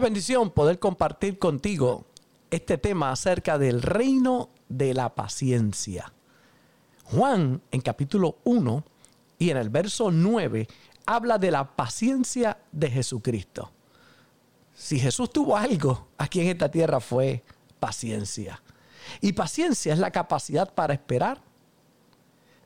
Bendición 0.00 0.50
poder 0.50 0.78
compartir 0.78 1.38
contigo 1.38 2.04
este 2.50 2.76
tema 2.76 3.10
acerca 3.10 3.58
del 3.58 3.80
reino 3.80 4.50
de 4.68 4.92
la 4.92 5.14
paciencia. 5.14 6.12
Juan 7.04 7.62
en 7.70 7.80
capítulo 7.80 8.36
1 8.44 8.84
y 9.38 9.50
en 9.50 9.56
el 9.56 9.70
verso 9.70 10.10
9 10.10 10.68
habla 11.06 11.38
de 11.38 11.50
la 11.50 11.76
paciencia 11.76 12.58
de 12.72 12.90
Jesucristo. 12.90 13.70
Si 14.74 14.98
Jesús 14.98 15.30
tuvo 15.30 15.56
algo 15.56 16.08
aquí 16.18 16.40
en 16.40 16.48
esta 16.48 16.70
tierra 16.70 17.00
fue 17.00 17.42
paciencia. 17.80 18.62
Y 19.20 19.32
paciencia 19.32 19.94
es 19.94 19.98
la 19.98 20.10
capacidad 20.10 20.74
para 20.74 20.92
esperar, 20.92 21.40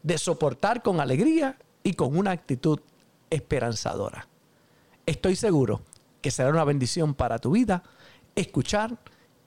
de 0.02 0.18
soportar 0.18 0.82
con 0.82 1.00
alegría 1.00 1.56
y 1.84 1.94
con 1.94 2.16
una 2.16 2.32
actitud 2.32 2.80
esperanzadora. 3.30 4.26
Estoy 5.06 5.36
seguro 5.36 5.82
que 6.20 6.30
será 6.30 6.50
una 6.50 6.64
bendición 6.64 7.14
para 7.14 7.38
tu 7.38 7.52
vida 7.52 7.82
escuchar 8.34 8.98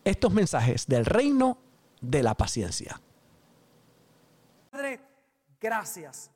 estos 0.04 0.34
mensajes 0.34 0.88
del 0.88 1.06
reino 1.06 1.58
de 2.02 2.24
la 2.24 2.36
paciencia. 2.36 3.00
Padre, 4.70 5.00
gracias. 5.60 6.32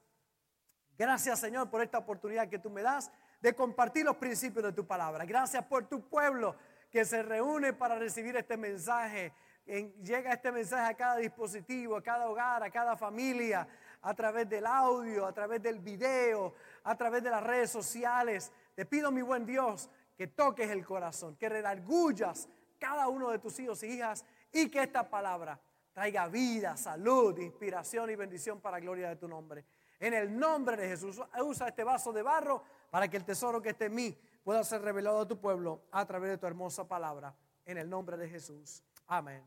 Gracias 0.97 1.39
Señor 1.39 1.69
por 1.69 1.81
esta 1.81 1.97
oportunidad 1.97 2.47
que 2.49 2.59
tú 2.59 2.69
me 2.69 2.81
das 2.81 3.11
de 3.41 3.53
compartir 3.53 4.05
los 4.05 4.15
principios 4.17 4.65
de 4.65 4.73
tu 4.73 4.85
palabra. 4.85 5.25
Gracias 5.25 5.63
por 5.65 5.87
tu 5.87 6.07
pueblo 6.07 6.55
que 6.89 7.05
se 7.05 7.21
reúne 7.21 7.73
para 7.73 7.99
recibir 7.99 8.35
este 8.35 8.57
mensaje. 8.57 9.33
llega 9.65 10.33
este 10.33 10.51
mensaje 10.51 10.91
a 10.91 10.95
cada 10.95 11.17
dispositivo, 11.17 11.97
a 11.97 12.01
cada 12.01 12.29
hogar, 12.29 12.63
a 12.63 12.69
cada 12.71 12.95
familia, 12.95 13.67
a 14.01 14.13
través 14.13 14.47
del 14.49 14.65
audio, 14.65 15.25
a 15.25 15.33
través 15.33 15.61
del 15.61 15.79
video, 15.79 16.53
a 16.83 16.95
través 16.95 17.21
de 17.21 17.29
las 17.29 17.43
redes 17.43 17.69
sociales. 17.69 18.51
Te 18.73 18.85
pido, 18.85 19.11
mi 19.11 19.21
buen 19.21 19.45
Dios, 19.45 19.89
que 20.17 20.27
toques 20.27 20.69
el 20.71 20.83
corazón, 20.83 21.37
que 21.37 21.47
redargullas 21.47 22.49
cada 22.79 23.07
uno 23.07 23.29
de 23.29 23.39
tus 23.39 23.59
hijos 23.59 23.83
y 23.83 23.87
hijas 23.87 24.25
y 24.51 24.69
que 24.69 24.81
esta 24.81 25.07
palabra 25.09 25.59
traiga 25.93 26.27
vida, 26.27 26.75
salud, 26.75 27.37
inspiración 27.37 28.09
y 28.09 28.15
bendición 28.15 28.59
para 28.59 28.77
la 28.77 28.81
gloria 28.81 29.09
de 29.09 29.15
tu 29.15 29.27
nombre. 29.27 29.63
En 29.99 30.13
el 30.13 30.37
nombre 30.37 30.75
de 30.75 30.87
Jesús, 30.87 31.21
usa 31.43 31.67
este 31.67 31.83
vaso 31.83 32.11
de 32.11 32.21
barro 32.23 32.63
para 32.89 33.07
que 33.07 33.17
el 33.17 33.25
tesoro 33.25 33.61
que 33.61 33.69
esté 33.69 33.85
en 33.85 33.95
mí 33.95 34.17
pueda 34.43 34.63
ser 34.63 34.81
revelado 34.81 35.21
a 35.21 35.27
tu 35.27 35.39
pueblo 35.39 35.83
a 35.91 36.05
través 36.05 36.31
de 36.31 36.37
tu 36.37 36.47
hermosa 36.47 36.87
palabra. 36.87 37.35
En 37.65 37.77
el 37.77 37.89
nombre 37.89 38.17
de 38.17 38.29
Jesús. 38.29 38.83
Amén 39.07 39.43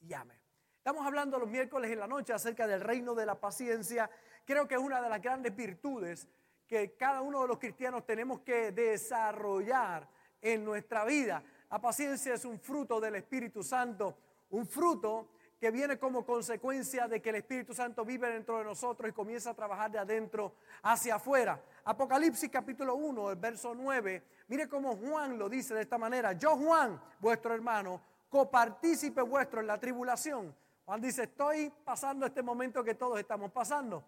y 0.00 0.12
amén. 0.14 0.38
Estamos 0.78 1.06
hablando 1.06 1.38
los 1.38 1.48
miércoles 1.48 1.90
en 1.90 2.00
la 2.00 2.08
noche 2.08 2.32
acerca 2.32 2.66
del 2.66 2.80
reino 2.80 3.14
de 3.14 3.24
la 3.24 3.38
paciencia. 3.38 4.10
Creo 4.44 4.66
que 4.66 4.74
es 4.74 4.80
una 4.80 5.00
de 5.00 5.08
las 5.08 5.22
grandes 5.22 5.54
virtudes 5.54 6.26
que 6.72 6.94
cada 6.94 7.20
uno 7.20 7.42
de 7.42 7.48
los 7.48 7.58
cristianos 7.58 8.06
tenemos 8.06 8.40
que 8.40 8.72
desarrollar 8.72 10.08
en 10.40 10.64
nuestra 10.64 11.04
vida. 11.04 11.42
La 11.70 11.78
paciencia 11.78 12.32
es 12.32 12.46
un 12.46 12.58
fruto 12.58 12.98
del 12.98 13.16
Espíritu 13.16 13.62
Santo, 13.62 14.16
un 14.48 14.66
fruto 14.66 15.28
que 15.60 15.70
viene 15.70 15.98
como 15.98 16.24
consecuencia 16.24 17.06
de 17.08 17.20
que 17.20 17.28
el 17.28 17.36
Espíritu 17.36 17.74
Santo 17.74 18.06
vive 18.06 18.30
dentro 18.30 18.56
de 18.56 18.64
nosotros 18.64 19.06
y 19.06 19.12
comienza 19.12 19.50
a 19.50 19.54
trabajar 19.54 19.90
de 19.90 19.98
adentro 19.98 20.54
hacia 20.82 21.16
afuera. 21.16 21.62
Apocalipsis 21.84 22.48
capítulo 22.48 22.94
1, 22.94 23.32
el 23.32 23.36
verso 23.36 23.74
9, 23.74 24.22
mire 24.48 24.66
cómo 24.66 24.96
Juan 24.96 25.38
lo 25.38 25.50
dice 25.50 25.74
de 25.74 25.82
esta 25.82 25.98
manera, 25.98 26.32
yo 26.32 26.56
Juan, 26.56 26.98
vuestro 27.20 27.52
hermano, 27.52 28.00
copartícipe 28.30 29.20
vuestro 29.20 29.60
en 29.60 29.66
la 29.66 29.78
tribulación. 29.78 30.56
Juan 30.86 31.02
dice, 31.02 31.24
estoy 31.24 31.70
pasando 31.84 32.24
este 32.24 32.42
momento 32.42 32.82
que 32.82 32.94
todos 32.94 33.18
estamos 33.18 33.52
pasando, 33.52 34.02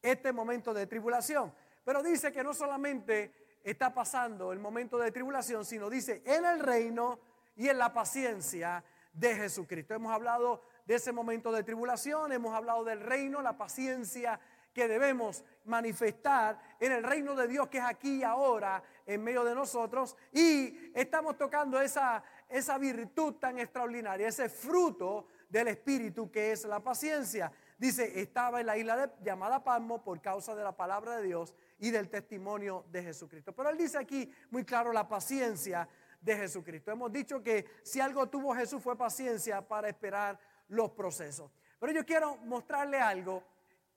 este 0.00 0.32
momento 0.32 0.72
de 0.72 0.86
tribulación. 0.86 1.52
Pero 1.86 2.02
dice 2.02 2.32
que 2.32 2.42
no 2.42 2.52
solamente 2.52 3.60
está 3.62 3.94
pasando 3.94 4.52
el 4.52 4.58
momento 4.58 4.98
de 4.98 5.12
tribulación, 5.12 5.64
sino 5.64 5.88
dice 5.88 6.20
en 6.26 6.44
el 6.44 6.58
reino 6.58 7.20
y 7.54 7.68
en 7.68 7.78
la 7.78 7.92
paciencia 7.92 8.82
de 9.12 9.36
Jesucristo. 9.36 9.94
Hemos 9.94 10.12
hablado 10.12 10.62
de 10.84 10.96
ese 10.96 11.12
momento 11.12 11.52
de 11.52 11.62
tribulación, 11.62 12.32
hemos 12.32 12.56
hablado 12.56 12.82
del 12.82 12.98
reino, 12.98 13.40
la 13.40 13.56
paciencia 13.56 14.40
que 14.74 14.88
debemos 14.88 15.44
manifestar 15.64 16.60
en 16.80 16.90
el 16.90 17.04
reino 17.04 17.36
de 17.36 17.46
Dios 17.46 17.68
que 17.68 17.78
es 17.78 17.84
aquí 17.84 18.16
y 18.16 18.24
ahora 18.24 18.82
en 19.06 19.22
medio 19.22 19.44
de 19.44 19.54
nosotros 19.54 20.16
y 20.32 20.90
estamos 20.92 21.38
tocando 21.38 21.80
esa, 21.80 22.24
esa 22.48 22.78
virtud 22.78 23.34
tan 23.34 23.60
extraordinaria, 23.60 24.26
ese 24.26 24.48
fruto 24.48 25.28
del 25.48 25.68
Espíritu 25.68 26.32
que 26.32 26.50
es 26.50 26.64
la 26.64 26.80
paciencia. 26.80 27.52
Dice, 27.78 28.20
estaba 28.20 28.60
en 28.60 28.66
la 28.66 28.78
isla 28.78 29.12
llamada 29.22 29.62
Palmo 29.62 30.02
por 30.02 30.20
causa 30.22 30.54
de 30.54 30.64
la 30.64 30.76
palabra 30.76 31.18
de 31.18 31.26
Dios 31.26 31.54
y 31.78 31.90
del 31.90 32.08
testimonio 32.08 32.86
de 32.90 33.02
Jesucristo. 33.02 33.52
Pero 33.54 33.68
él 33.68 33.76
dice 33.76 33.98
aquí 33.98 34.32
muy 34.50 34.64
claro 34.64 34.92
la 34.92 35.06
paciencia 35.06 35.86
de 36.20 36.36
Jesucristo. 36.36 36.90
Hemos 36.90 37.12
dicho 37.12 37.42
que 37.42 37.66
si 37.82 38.00
algo 38.00 38.28
tuvo 38.28 38.54
Jesús 38.54 38.82
fue 38.82 38.96
paciencia 38.96 39.60
para 39.60 39.88
esperar 39.88 40.38
los 40.68 40.90
procesos. 40.92 41.50
Pero 41.78 41.92
yo 41.92 42.06
quiero 42.06 42.36
mostrarle 42.38 42.98
algo 42.98 43.44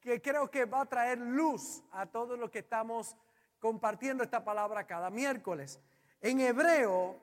que 0.01 0.21
creo 0.21 0.51
que 0.51 0.65
va 0.65 0.81
a 0.81 0.85
traer 0.85 1.17
luz 1.17 1.83
a 1.91 2.05
todos 2.05 2.37
los 2.37 2.49
que 2.49 2.59
estamos 2.59 3.15
compartiendo 3.59 4.23
esta 4.23 4.43
palabra 4.43 4.85
cada 4.85 5.09
miércoles. 5.09 5.79
En 6.21 6.41
hebreo, 6.41 7.19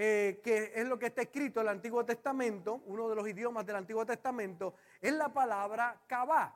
eh, 0.00 0.40
que 0.44 0.70
es 0.76 0.86
lo 0.86 0.96
que 0.96 1.06
está 1.06 1.22
escrito 1.22 1.58
en 1.58 1.66
el 1.66 1.72
Antiguo 1.72 2.04
Testamento, 2.04 2.82
uno 2.86 3.08
de 3.08 3.16
los 3.16 3.28
idiomas 3.28 3.66
del 3.66 3.74
Antiguo 3.74 4.06
Testamento, 4.06 4.74
es 5.00 5.12
la 5.12 5.28
palabra 5.28 6.00
kabá. 6.06 6.54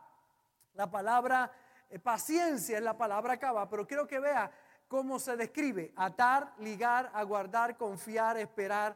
La 0.75 0.89
palabra 0.89 1.51
eh, 1.91 1.99
paciencia 1.99 2.79
es 2.79 2.85
la 2.85 2.97
palabra 2.97 3.37
kabá, 3.39 3.69
pero 3.69 3.85
quiero 3.85 4.07
que 4.07 4.21
vea 4.21 4.49
cómo 4.87 5.19
se 5.19 5.37
describe. 5.37 5.93
Atar, 5.97 6.55
ligar, 6.61 7.11
aguardar, 7.15 7.77
confiar, 7.77 8.37
esperar, 8.37 8.95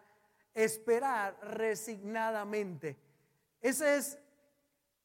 esperar 0.54 1.36
resignadamente. 1.42 2.96
Esa 3.60 3.96
es 3.96 4.16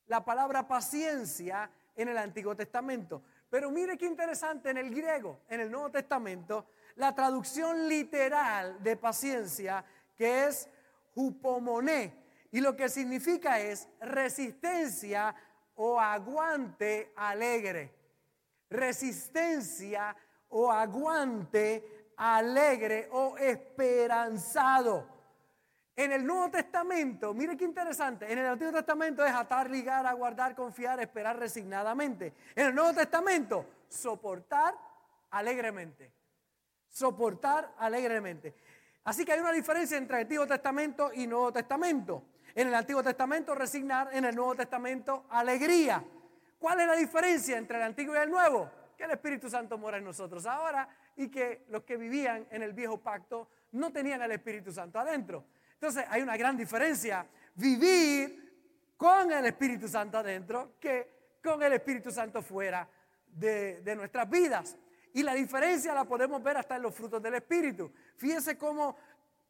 la 0.06 0.24
palabra 0.24 0.68
paciencia 0.68 1.68
en 1.96 2.10
el 2.10 2.18
Antiguo 2.20 2.56
Testamento. 2.56 3.24
Pero 3.50 3.72
mire 3.72 3.98
qué 3.98 4.06
interesante 4.06 4.70
en 4.70 4.78
el 4.78 4.94
griego, 4.94 5.40
en 5.50 5.62
el 5.62 5.72
Nuevo 5.72 5.90
Testamento, 5.90 6.68
la 7.02 7.16
traducción 7.16 7.90
literal 7.90 8.82
de 8.84 8.96
paciencia, 8.96 9.84
que 10.16 10.46
es 10.46 10.70
hupomoné, 11.16 12.14
y 12.52 12.62
lo 12.62 12.76
que 12.76 12.90
significa 12.90 13.60
es 13.60 13.90
resistencia 14.00 15.34
o 15.74 16.00
aguante 16.00 17.12
alegre. 17.16 17.92
Resistencia 18.70 20.16
o 20.50 20.72
aguante 20.72 22.12
alegre 22.18 23.10
o 23.12 23.36
esperanzado. 23.36 25.08
En 25.96 26.12
el 26.12 26.24
Nuevo 26.24 26.52
Testamento, 26.52 27.34
mire 27.34 27.58
qué 27.58 27.66
interesante, 27.66 28.32
en 28.32 28.38
el 28.38 28.46
Antiguo 28.46 28.74
Testamento 28.74 29.26
es 29.26 29.34
atar, 29.34 29.72
ligar, 29.72 30.06
aguardar, 30.06 30.54
confiar, 30.54 31.00
esperar 31.00 31.40
resignadamente. 31.40 32.32
En 32.56 32.68
el 32.68 32.76
Nuevo 32.76 32.94
Testamento, 32.94 33.66
soportar 33.90 34.78
alegremente. 35.32 36.21
Soportar 36.92 37.74
alegremente. 37.80 38.54
Así 39.04 39.26
que 39.26 39.32
hay 39.32 39.40
una 39.40 39.52
diferencia 39.52 39.98
entre 39.98 40.20
Antiguo 40.22 40.46
Testamento 40.46 41.12
y 41.14 41.26
Nuevo 41.26 41.52
Testamento. 41.52 42.24
En 42.54 42.68
el 42.68 42.76
Antiguo 42.76 43.02
Testamento 43.02 43.56
resignar, 43.56 44.10
en 44.14 44.26
el 44.26 44.36
Nuevo 44.36 44.56
Testamento 44.56 45.26
alegría. 45.30 46.04
¿Cuál 46.60 46.82
es 46.82 46.88
la 46.88 46.96
diferencia 46.96 47.58
entre 47.58 47.78
el 47.78 47.84
Antiguo 47.84 48.14
y 48.14 48.20
el 48.20 48.30
Nuevo? 48.30 48.70
Que 48.96 49.06
el 49.06 49.12
Espíritu 49.12 49.50
Santo 49.50 49.80
mora 49.80 49.98
en 49.98 50.04
nosotros 50.04 50.46
ahora 50.46 50.88
y 51.16 51.30
que 51.30 51.66
los 51.70 51.84
que 51.84 51.98
vivían 51.98 52.46
en 52.52 52.62
el 52.62 52.74
viejo 52.74 53.00
pacto 53.00 53.50
no 53.72 53.92
tenían 53.92 54.22
el 54.22 54.32
Espíritu 54.32 54.72
Santo 54.72 55.00
adentro. 55.00 55.46
Entonces 55.74 56.06
hay 56.10 56.22
una 56.22 56.38
gran 56.38 56.56
diferencia 56.56 57.26
vivir 57.56 58.94
con 58.98 59.32
el 59.32 59.46
Espíritu 59.48 59.88
Santo 59.88 60.20
adentro 60.20 60.74
que 60.80 61.38
con 61.44 61.64
el 61.64 61.74
Espíritu 61.74 62.12
Santo 62.12 62.44
fuera 62.44 62.88
de, 63.26 63.82
nuestras 63.96 64.30
vidas. 64.30 64.78
Y 65.14 65.24
la 65.24 65.34
diferencia 65.34 65.94
la 65.94 66.06
podemos 66.06 66.42
ver 66.42 66.58
hasta 66.58 66.76
en 66.76 66.84
los 66.84 66.96
frutos 66.96 67.22
del 67.22 67.36
Espíritu. 67.36 67.92
Fíjense 68.16 68.58
cómo 68.58 68.96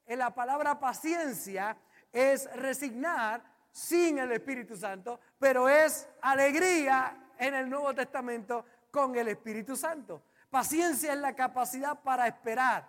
en 0.06 0.20
la 0.20 0.34
palabra 0.34 0.80
paciencia 0.80 1.78
es 2.12 2.52
resignar 2.56 3.44
sin 3.72 4.18
el 4.18 4.32
Espíritu 4.32 4.76
Santo, 4.76 5.20
pero 5.40 5.70
es 5.70 6.08
alegría 6.22 7.32
en 7.38 7.54
el 7.54 7.70
Nuevo 7.70 7.94
Testamento 7.94 8.66
con 8.92 9.16
el 9.16 9.30
Espíritu 9.30 9.76
Santo. 9.76 10.24
Paciencia 10.50 11.14
es 11.14 11.20
la 11.20 11.34
capacidad 11.34 12.00
para 12.02 12.28
esperar 12.28 12.88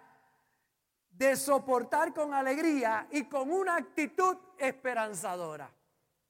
de 1.10 1.36
soportar 1.36 2.12
con 2.12 2.34
alegría 2.34 3.06
y 3.10 3.24
con 3.24 3.52
una 3.52 3.76
actitud 3.76 4.36
esperanzadora. 4.58 5.70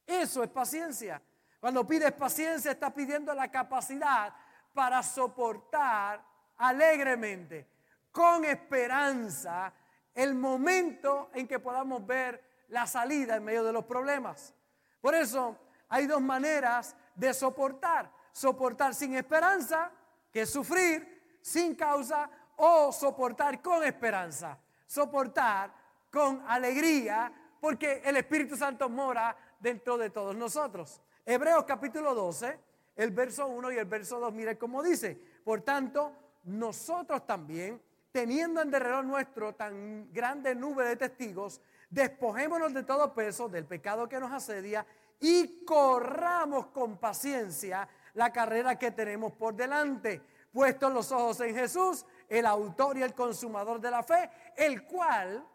Eso 0.06 0.42
es 0.42 0.50
paciencia. 0.50 1.22
Cuando 1.60 1.86
pides 1.86 2.12
paciencia, 2.12 2.72
estás 2.72 2.92
pidiendo 2.92 3.32
la 3.32 3.50
capacidad 3.50 4.34
para 4.74 5.02
soportar 5.02 6.31
alegremente, 6.58 7.68
con 8.10 8.44
esperanza, 8.44 9.72
el 10.14 10.34
momento 10.34 11.30
en 11.34 11.48
que 11.48 11.58
podamos 11.58 12.06
ver 12.06 12.64
la 12.68 12.86
salida 12.86 13.36
en 13.36 13.44
medio 13.44 13.64
de 13.64 13.72
los 13.72 13.84
problemas. 13.84 14.54
Por 15.00 15.14
eso 15.14 15.56
hay 15.88 16.06
dos 16.06 16.20
maneras 16.20 16.94
de 17.14 17.32
soportar. 17.34 18.10
Soportar 18.32 18.94
sin 18.94 19.14
esperanza, 19.14 19.90
que 20.32 20.42
es 20.42 20.50
sufrir 20.50 21.38
sin 21.42 21.74
causa, 21.74 22.30
o 22.56 22.92
soportar 22.92 23.60
con 23.60 23.82
esperanza 23.82 24.58
soportar 24.92 25.72
con 26.10 26.44
alegría 26.46 27.32
porque 27.58 28.02
el 28.04 28.18
Espíritu 28.18 28.56
Santo 28.56 28.90
mora 28.90 29.34
dentro 29.58 29.96
de 29.96 30.10
todos 30.10 30.36
nosotros. 30.36 31.00
Hebreos 31.24 31.64
capítulo 31.64 32.14
12, 32.14 32.58
el 32.96 33.10
verso 33.12 33.46
1 33.46 33.72
y 33.72 33.76
el 33.78 33.86
verso 33.86 34.20
2, 34.20 34.34
mire 34.34 34.58
cómo 34.58 34.82
dice, 34.82 35.18
por 35.44 35.62
tanto, 35.62 36.12
nosotros 36.44 37.26
también, 37.26 37.80
teniendo 38.10 38.60
en 38.60 38.70
derredor 38.70 39.04
nuestro 39.04 39.54
tan 39.54 40.12
grande 40.12 40.54
nube 40.54 40.84
de 40.84 40.96
testigos, 40.96 41.60
despojémonos 41.90 42.72
de 42.74 42.82
todo 42.82 43.14
peso, 43.14 43.48
del 43.48 43.66
pecado 43.66 44.08
que 44.08 44.18
nos 44.18 44.32
asedia 44.32 44.86
y 45.20 45.64
corramos 45.64 46.66
con 46.68 46.98
paciencia 46.98 47.88
la 48.14 48.32
carrera 48.32 48.78
que 48.78 48.90
tenemos 48.90 49.32
por 49.32 49.54
delante, 49.54 50.20
puestos 50.52 50.92
los 50.92 51.12
ojos 51.12 51.40
en 51.40 51.54
Jesús, 51.54 52.04
el 52.28 52.44
autor 52.46 52.98
y 52.98 53.02
el 53.02 53.14
consumador 53.14 53.80
de 53.80 53.90
la 53.90 54.02
fe, 54.02 54.30
el 54.56 54.84
cual, 54.84 55.46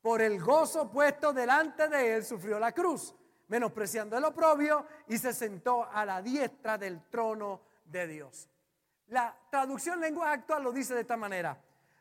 por 0.00 0.22
el 0.22 0.40
gozo 0.40 0.90
puesto 0.90 1.32
delante 1.32 1.88
de 1.88 2.16
él, 2.16 2.24
sufrió 2.24 2.58
la 2.58 2.72
cruz, 2.72 3.14
menospreciando 3.48 4.16
el 4.16 4.24
oprobio 4.24 4.86
y 5.08 5.18
se 5.18 5.32
sentó 5.32 5.84
a 5.84 6.04
la 6.04 6.22
diestra 6.22 6.78
del 6.78 7.02
trono 7.08 7.60
de 7.84 8.06
Dios. 8.06 8.48
La 9.08 9.34
traducción 9.50 10.00
lengua 10.00 10.32
actual 10.32 10.62
lo 10.62 10.72
dice 10.72 10.94
de 10.94 11.00
esta 11.00 11.16
manera. 11.16 11.58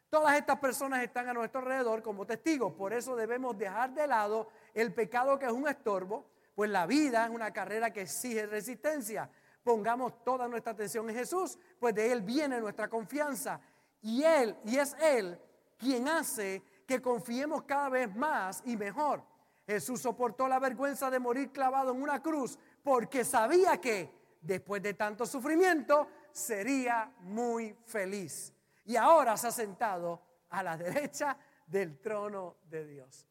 Todas 0.09 0.37
estas 0.37 0.59
personas 0.59 1.03
están 1.03 1.27
a 1.29 1.33
nuestro 1.33 1.59
alrededor 1.61 2.01
como 2.01 2.25
testigos, 2.25 2.73
por 2.73 2.93
eso 2.93 3.15
debemos 3.15 3.57
dejar 3.57 3.93
de 3.93 4.07
lado 4.07 4.49
el 4.73 4.93
pecado 4.93 5.37
que 5.37 5.45
es 5.45 5.51
un 5.51 5.67
estorbo, 5.67 6.25
pues 6.55 6.69
la 6.69 6.85
vida 6.85 7.25
es 7.25 7.29
una 7.29 7.51
carrera 7.51 7.91
que 7.91 8.01
exige 8.01 8.45
resistencia. 8.45 9.29
Pongamos 9.63 10.23
toda 10.23 10.47
nuestra 10.47 10.73
atención 10.73 11.09
en 11.09 11.15
Jesús, 11.15 11.57
pues 11.79 11.93
de 11.93 12.11
Él 12.11 12.21
viene 12.21 12.59
nuestra 12.59 12.89
confianza. 12.89 13.59
Y 14.01 14.23
Él, 14.23 14.55
y 14.65 14.77
es 14.77 14.95
Él 15.01 15.39
quien 15.77 16.07
hace 16.07 16.63
que 16.85 17.01
confiemos 17.01 17.63
cada 17.63 17.89
vez 17.89 18.15
más 18.15 18.61
y 18.65 18.75
mejor. 18.75 19.23
Jesús 19.65 20.01
soportó 20.01 20.47
la 20.47 20.59
vergüenza 20.59 21.09
de 21.09 21.19
morir 21.19 21.51
clavado 21.51 21.91
en 21.91 22.01
una 22.01 22.21
cruz 22.21 22.57
porque 22.83 23.25
sabía 23.25 23.79
que 23.79 24.09
después 24.41 24.81
de 24.81 24.93
tanto 24.93 25.25
sufrimiento 25.25 26.07
sería 26.31 27.11
muy 27.21 27.73
feliz. 27.85 28.53
Y 28.85 28.95
ahora 28.95 29.35
se 29.37 29.47
ha 29.47 29.51
sentado 29.51 30.21
a 30.49 30.63
la 30.63 30.77
derecha 30.77 31.37
del 31.65 31.99
trono 31.99 32.57
de 32.63 32.85
Dios. 32.85 33.27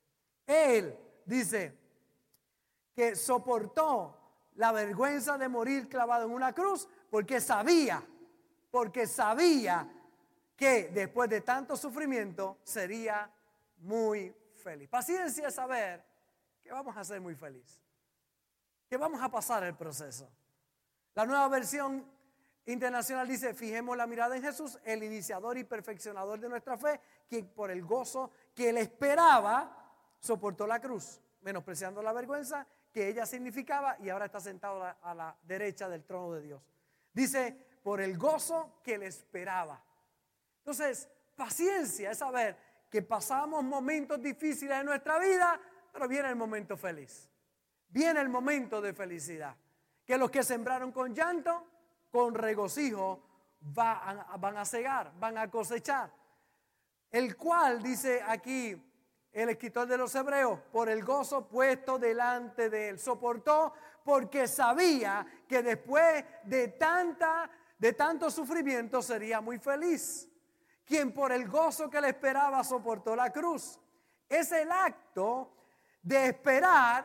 Él 0.46 0.98
dice 1.24 1.78
que 2.94 3.16
soportó 3.16 4.16
la 4.54 4.72
vergüenza 4.72 5.36
de 5.38 5.48
morir 5.48 5.88
clavado 5.88 6.26
en 6.26 6.32
una 6.32 6.52
cruz 6.52 6.88
porque 7.10 7.40
sabía, 7.40 8.02
porque 8.70 9.06
sabía 9.06 9.90
que 10.56 10.88
después 10.88 11.28
de 11.28 11.42
tanto 11.42 11.76
sufrimiento 11.76 12.58
sería 12.62 13.30
muy 13.78 14.34
feliz. 14.54 14.88
Paciencia 14.88 15.48
es 15.48 15.54
saber 15.54 16.04
que 16.62 16.72
vamos 16.72 16.96
a 16.96 17.04
ser 17.04 17.20
muy 17.20 17.34
felices, 17.34 17.80
que 18.88 18.96
vamos 18.96 19.22
a 19.22 19.28
pasar 19.28 19.62
el 19.64 19.74
proceso. 19.74 20.30
La 21.14 21.24
nueva 21.24 21.48
versión 21.48 22.04
internacional 22.66 23.26
dice, 23.26 23.54
fijemos 23.54 23.96
la 23.96 24.06
mirada 24.06 24.36
en 24.36 24.42
Jesús, 24.42 24.78
el 24.84 25.02
iniciador 25.02 25.56
y 25.56 25.64
perfeccionador 25.64 26.38
de 26.40 26.48
nuestra 26.48 26.76
fe, 26.76 27.00
quien 27.28 27.48
por 27.48 27.70
el 27.70 27.82
gozo 27.82 28.30
que 28.54 28.70
él 28.70 28.78
esperaba, 28.78 29.92
soportó 30.20 30.66
la 30.66 30.80
cruz, 30.80 31.20
menospreciando 31.42 32.02
la 32.02 32.12
vergüenza 32.12 32.66
que 32.96 33.08
ella 33.08 33.26
significaba 33.26 33.98
y 34.00 34.08
ahora 34.08 34.24
está 34.24 34.40
sentado 34.40 34.82
a 34.82 35.14
la, 35.14 35.36
derecha 35.42 35.86
del 35.86 36.02
trono 36.04 36.32
de 36.32 36.40
Dios. 36.40 36.62
Dice, 37.12 37.54
por 37.82 38.00
el 38.00 38.16
gozo 38.16 38.80
que 38.82 38.94
él 38.94 39.02
esperaba. 39.02 39.84
Entonces, 40.60 41.06
paciencia 41.34 42.10
es 42.10 42.16
saber 42.16 42.56
que 42.90 43.02
pasamos 43.02 43.62
momentos 43.62 44.22
difíciles 44.22 44.78
en 44.78 44.86
nuestra 44.86 45.18
vida, 45.18 45.60
pero 45.92 46.08
viene 46.08 46.30
el 46.30 46.36
momento 46.36 46.76
feliz. 46.76 47.28
Viene 47.88 48.18
el 48.18 48.30
momento 48.30 48.80
de 48.80 48.94
felicidad. 48.94 49.54
Que 50.04 50.16
los 50.16 50.30
que 50.30 50.42
sembraron 50.42 50.90
con 50.90 51.14
llanto, 51.14 51.66
con 52.16 52.34
regocijo 52.34 53.20
van 53.60 54.56
a 54.56 54.64
cegar, 54.64 55.12
van 55.18 55.36
a 55.36 55.50
cosechar. 55.50 56.10
El 57.10 57.36
cual, 57.36 57.82
dice 57.82 58.22
aquí 58.26 58.74
el 59.32 59.50
escritor 59.50 59.86
de 59.86 59.98
los 59.98 60.14
hebreos, 60.14 60.60
por 60.72 60.88
el 60.88 61.04
gozo 61.04 61.46
puesto 61.46 61.98
delante 61.98 62.70
de 62.70 62.88
él, 62.88 62.98
soportó 62.98 63.74
porque 64.02 64.48
sabía 64.48 65.26
que 65.46 65.62
después 65.62 66.24
de 66.44 66.68
tanta 66.68 67.50
de 67.76 67.92
tanto 67.92 68.30
sufrimiento 68.30 69.02
sería 69.02 69.42
muy 69.42 69.58
feliz. 69.58 70.26
Quien 70.86 71.12
por 71.12 71.32
el 71.32 71.46
gozo 71.46 71.90
que 71.90 72.00
le 72.00 72.08
esperaba 72.08 72.64
soportó 72.64 73.14
la 73.14 73.30
cruz. 73.30 73.78
Es 74.26 74.52
el 74.52 74.72
acto 74.72 75.52
de 76.00 76.28
esperar 76.28 77.04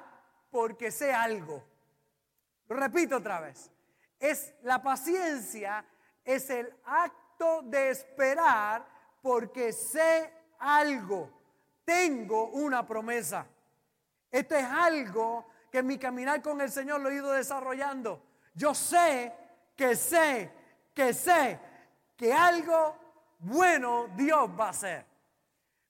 porque 0.49 0.89
sé 0.89 1.11
algo. 1.11 1.61
Lo 2.69 2.77
repito 2.77 3.17
otra 3.17 3.41
vez 3.41 3.69
es 4.21 4.53
la 4.61 4.81
paciencia, 4.81 5.83
es 6.23 6.49
el 6.51 6.71
acto 6.85 7.63
de 7.63 7.89
esperar 7.89 8.85
porque 9.21 9.73
sé 9.73 10.31
algo, 10.59 11.29
tengo 11.83 12.49
una 12.49 12.85
promesa. 12.85 13.47
Esto 14.29 14.55
es 14.55 14.65
algo 14.65 15.47
que 15.71 15.79
en 15.79 15.87
mi 15.87 15.97
caminar 15.97 16.41
con 16.41 16.61
el 16.61 16.71
Señor 16.71 17.01
lo 17.01 17.09
he 17.09 17.15
ido 17.15 17.31
desarrollando. 17.31 18.23
Yo 18.53 18.75
sé 18.75 19.33
que 19.75 19.95
sé, 19.95 20.51
que 20.93 21.13
sé 21.13 21.59
que 22.15 22.31
algo 22.31 22.95
bueno 23.39 24.07
Dios 24.15 24.49
va 24.57 24.67
a 24.67 24.69
hacer. 24.69 25.05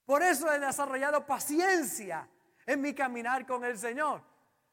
Por 0.05 0.23
eso 0.23 0.51
he 0.51 0.57
desarrollado 0.57 1.25
paciencia 1.25 2.27
en 2.65 2.79
mi 2.79 2.93
caminar 2.93 3.45
con 3.45 3.65
el 3.65 3.77
Señor. 3.77 4.21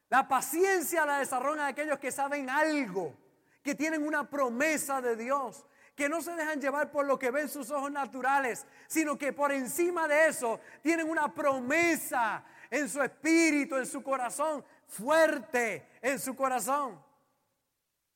La 0.09 0.29
paciencia 0.29 1.05
la 1.05 1.19
desarrollan 1.19 1.67
aquellos 1.67 1.99
que 1.99 2.13
saben 2.13 2.49
algo 2.49 3.28
que 3.69 3.75
tienen 3.75 4.07
una 4.07 4.31
promesa 4.31 5.03
de 5.03 5.15
Dios, 5.15 5.63
que 5.95 6.09
no 6.09 6.23
se 6.23 6.33
dejan 6.33 6.59
llevar 6.59 6.91
por 6.91 7.05
lo 7.05 7.19
que 7.19 7.31
ven 7.31 7.51
sus 7.51 7.71
ojos 7.71 7.93
naturales, 7.93 8.65
sino 8.87 9.19
que 9.19 9.35
por 9.35 9.53
encima 9.53 10.09
de 10.09 10.29
eso 10.29 10.59
tienen 10.81 11.07
una 11.07 11.35
promesa 11.35 12.43
en 12.71 12.89
su 12.89 13.03
espíritu, 13.03 13.77
en 13.77 13.85
su 13.85 14.03
corazón, 14.03 14.65
fuerte 14.87 15.87
en 16.01 16.19
su 16.19 16.35
corazón. 16.35 16.99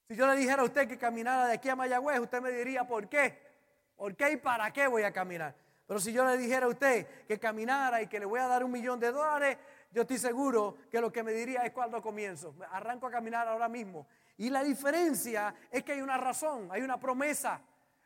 Si 0.09 0.17
yo 0.17 0.27
le 0.27 0.37
dijera 0.37 0.63
a 0.63 0.65
usted 0.65 0.89
que 0.89 0.97
caminara 0.97 1.49
de 1.49 1.53
aquí 1.53 1.69
a 1.69 1.77
Mayagüez, 1.77 2.19
usted 2.19 2.41
me 2.41 2.51
diría, 2.51 2.89
¿por 2.89 3.07
qué? 3.11 3.39
¿Por 3.95 4.17
qué 4.17 4.33
y 4.33 4.37
para 4.39 4.73
qué 4.73 4.87
voy 4.87 5.03
a 5.03 5.13
caminar? 5.13 5.55
Pero 5.87 6.01
si 6.01 6.15
yo 6.15 6.25
le 6.25 6.39
dijera 6.39 6.65
a 6.65 6.71
usted 6.71 7.07
que 7.27 7.39
caminara 7.39 8.01
y 8.01 8.07
que 8.07 8.19
le 8.19 8.25
voy 8.25 8.41
a 8.41 8.47
dar 8.47 8.65
un 8.65 8.71
millón 8.71 8.99
de 8.99 9.13
dólares, 9.13 9.59
yo 9.91 10.01
estoy 10.01 10.17
seguro 10.17 10.79
que 10.91 10.99
lo 10.99 11.13
que 11.13 11.23
me 11.23 11.33
diría 11.33 11.61
es 11.67 11.73
cuando 11.73 12.01
comienzo. 12.01 12.55
Arranco 12.71 13.07
a 13.07 13.11
caminar 13.11 13.47
ahora 13.47 13.69
mismo 13.69 14.07
y 14.43 14.51
la 14.51 14.65
diferencia 14.65 15.55
es 15.71 15.85
que 15.85 15.93
hay 15.93 16.01
una 16.01 16.19
razón, 16.19 16.67
hay 16.73 16.83
una 16.83 16.99
promesa. 16.99 17.61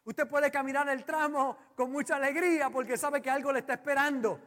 Usted 0.04 0.28
puede 0.28 0.50
caminar 0.50 0.86
el 0.90 1.02
tramo 1.02 1.56
con 1.74 1.90
mucha 1.90 2.16
alegría 2.16 2.68
porque 2.68 2.98
sabe 2.98 3.22
que 3.22 3.30
algo 3.30 3.50
le 3.54 3.60
está 3.60 3.72
esperando. 3.72 4.38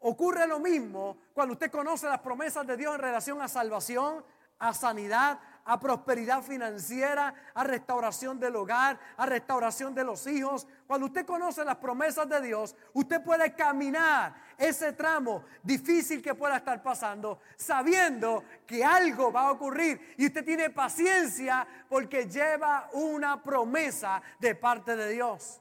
Ocurre 0.00 0.48
lo 0.48 0.58
mismo 0.58 1.18
cuando 1.32 1.52
usted 1.52 1.70
conoce 1.70 2.08
las 2.08 2.18
promesas 2.18 2.66
de 2.66 2.76
Dios 2.76 2.96
en 2.96 3.00
relación 3.00 3.40
a 3.40 3.46
salvación, 3.46 4.24
a 4.58 4.74
sanidad, 4.74 5.38
a 5.66 5.78
prosperidad 5.78 6.42
financiera, 6.42 7.34
a 7.52 7.64
restauración 7.64 8.38
del 8.38 8.56
hogar, 8.56 8.98
a 9.16 9.26
restauración 9.26 9.94
de 9.94 10.04
los 10.04 10.26
hijos. 10.26 10.66
Cuando 10.86 11.06
usted 11.06 11.26
conoce 11.26 11.64
las 11.64 11.76
promesas 11.76 12.28
de 12.28 12.40
Dios, 12.40 12.74
usted 12.94 13.22
puede 13.22 13.54
caminar 13.54 14.34
ese 14.56 14.92
tramo 14.92 15.44
difícil 15.62 16.22
que 16.22 16.34
pueda 16.34 16.56
estar 16.56 16.82
pasando, 16.82 17.40
sabiendo 17.56 18.44
que 18.64 18.84
algo 18.84 19.32
va 19.32 19.48
a 19.48 19.52
ocurrir. 19.52 20.14
Y 20.16 20.26
usted 20.26 20.44
tiene 20.44 20.70
paciencia 20.70 21.66
porque 21.88 22.26
lleva 22.26 22.88
una 22.92 23.42
promesa 23.42 24.22
de 24.38 24.54
parte 24.54 24.96
de 24.96 25.10
Dios. 25.10 25.60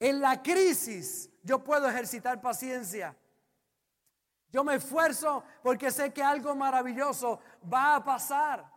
En 0.00 0.20
la 0.20 0.42
crisis 0.42 1.30
yo 1.44 1.62
puedo 1.62 1.88
ejercitar 1.88 2.40
paciencia. 2.40 3.16
Yo 4.52 4.62
me 4.62 4.74
esfuerzo 4.74 5.42
porque 5.62 5.90
sé 5.90 6.12
que 6.12 6.22
algo 6.22 6.54
maravilloso 6.54 7.40
va 7.72 7.96
a 7.96 8.04
pasar. 8.04 8.70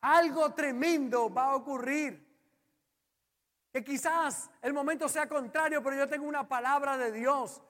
Algo 0.00 0.54
tremendo 0.54 1.32
va 1.32 1.46
a 1.46 1.56
ocurrir. 1.56 2.28
Que 3.72 3.82
quizás 3.82 4.48
el 4.62 4.72
momento 4.72 5.08
sea 5.08 5.28
contrario, 5.28 5.82
pero 5.82 5.96
yo 5.96 6.08
tengo 6.08 6.26
una 6.26 6.48
palabra 6.48 6.96
de 6.96 7.10
Dios. 7.10 7.60